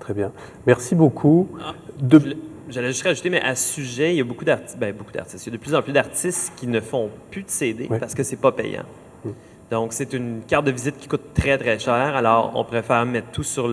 Très 0.00 0.14
bien. 0.14 0.32
Merci 0.66 0.94
beaucoup. 0.94 1.48
Ah, 1.62 1.74
De- 2.00 2.36
J'allais 2.70 2.88
juste 2.88 3.02
rajouter, 3.02 3.30
mais 3.30 3.40
à 3.40 3.54
ce 3.54 3.72
sujet, 3.74 4.12
il 4.12 4.18
y 4.18 4.20
a 4.20 4.24
beaucoup 4.24 4.44
d'artistes, 4.44 4.78
ben, 4.78 4.94
beaucoup 4.94 5.10
d'artistes. 5.12 5.46
Il 5.46 5.50
y 5.50 5.54
a 5.54 5.56
de 5.56 5.62
plus 5.62 5.74
en 5.74 5.80
plus 5.80 5.92
d'artistes 5.92 6.52
qui 6.56 6.66
ne 6.66 6.80
font 6.80 7.08
plus 7.30 7.42
de 7.42 7.48
CD 7.48 7.88
parce 7.98 8.14
que 8.14 8.22
c'est 8.22 8.36
pas 8.36 8.52
payant. 8.52 8.82
Mm. 9.24 9.30
Donc, 9.70 9.92
c'est 9.94 10.12
une 10.12 10.40
carte 10.46 10.66
de 10.66 10.70
visite 10.70 10.98
qui 10.98 11.08
coûte 11.08 11.32
très, 11.34 11.56
très 11.56 11.78
cher. 11.78 11.94
Alors, 12.14 12.52
on 12.54 12.64
préfère 12.64 13.04
mettre 13.06 13.28
tout 13.32 13.42
sur 13.42 13.68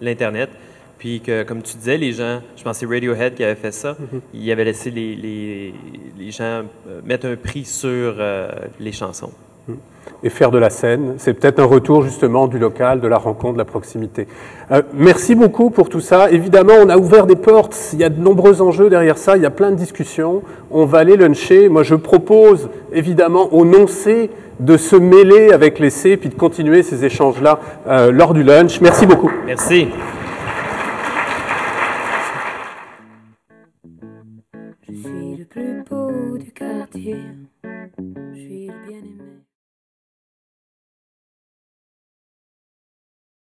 l'Internet. 0.00 0.48
Puis 0.98 1.20
que, 1.20 1.44
comme 1.44 1.62
tu 1.62 1.76
disais, 1.76 1.96
les 1.96 2.12
gens, 2.12 2.40
je 2.56 2.62
pense 2.64 2.78
que 2.80 2.86
c'est 2.86 2.92
Radiohead 2.92 3.34
qui 3.34 3.44
avait 3.44 3.54
fait 3.54 3.72
ça, 3.72 3.96
il 4.34 4.50
avait 4.50 4.64
laissé 4.64 4.90
les, 4.90 5.14
les, 5.14 5.74
les 6.18 6.30
gens 6.30 6.62
euh, 6.88 7.00
mettre 7.04 7.26
un 7.26 7.36
prix 7.36 7.64
sur 7.64 8.16
euh, 8.18 8.50
les 8.80 8.92
chansons. 8.92 9.30
et 10.22 10.30
faire 10.30 10.50
de 10.50 10.58
la 10.58 10.70
scène. 10.70 11.14
C'est 11.18 11.34
peut-être 11.34 11.60
un 11.60 11.64
retour 11.64 12.02
justement 12.02 12.48
du 12.48 12.58
local, 12.58 13.00
de 13.00 13.08
la 13.08 13.18
rencontre, 13.18 13.54
de 13.54 13.58
la 13.58 13.64
proximité. 13.64 14.26
Euh, 14.72 14.82
merci 14.94 15.34
beaucoup 15.34 15.70
pour 15.70 15.88
tout 15.88 16.00
ça. 16.00 16.30
Évidemment, 16.30 16.74
on 16.82 16.88
a 16.88 16.96
ouvert 16.96 17.26
des 17.26 17.36
portes. 17.36 17.76
Il 17.92 18.00
y 18.00 18.04
a 18.04 18.08
de 18.08 18.20
nombreux 18.20 18.60
enjeux 18.60 18.90
derrière 18.90 19.18
ça. 19.18 19.36
Il 19.36 19.42
y 19.42 19.46
a 19.46 19.50
plein 19.50 19.70
de 19.70 19.76
discussions. 19.76 20.42
On 20.70 20.84
va 20.84 20.98
aller 20.98 21.16
luncher. 21.16 21.68
Moi, 21.68 21.82
je 21.82 21.94
propose 21.94 22.68
évidemment 22.92 23.52
au 23.52 23.64
non-C 23.64 24.30
de 24.58 24.76
se 24.76 24.96
mêler 24.96 25.52
avec 25.52 25.78
les 25.78 25.90
C 25.90 26.16
puis 26.16 26.28
de 26.30 26.34
continuer 26.34 26.82
ces 26.82 27.04
échanges-là 27.04 27.60
euh, 27.86 28.10
lors 28.10 28.34
du 28.34 28.42
lunch. 28.42 28.80
Merci 28.80 29.06
beaucoup. 29.06 29.30
Merci. 29.46 29.88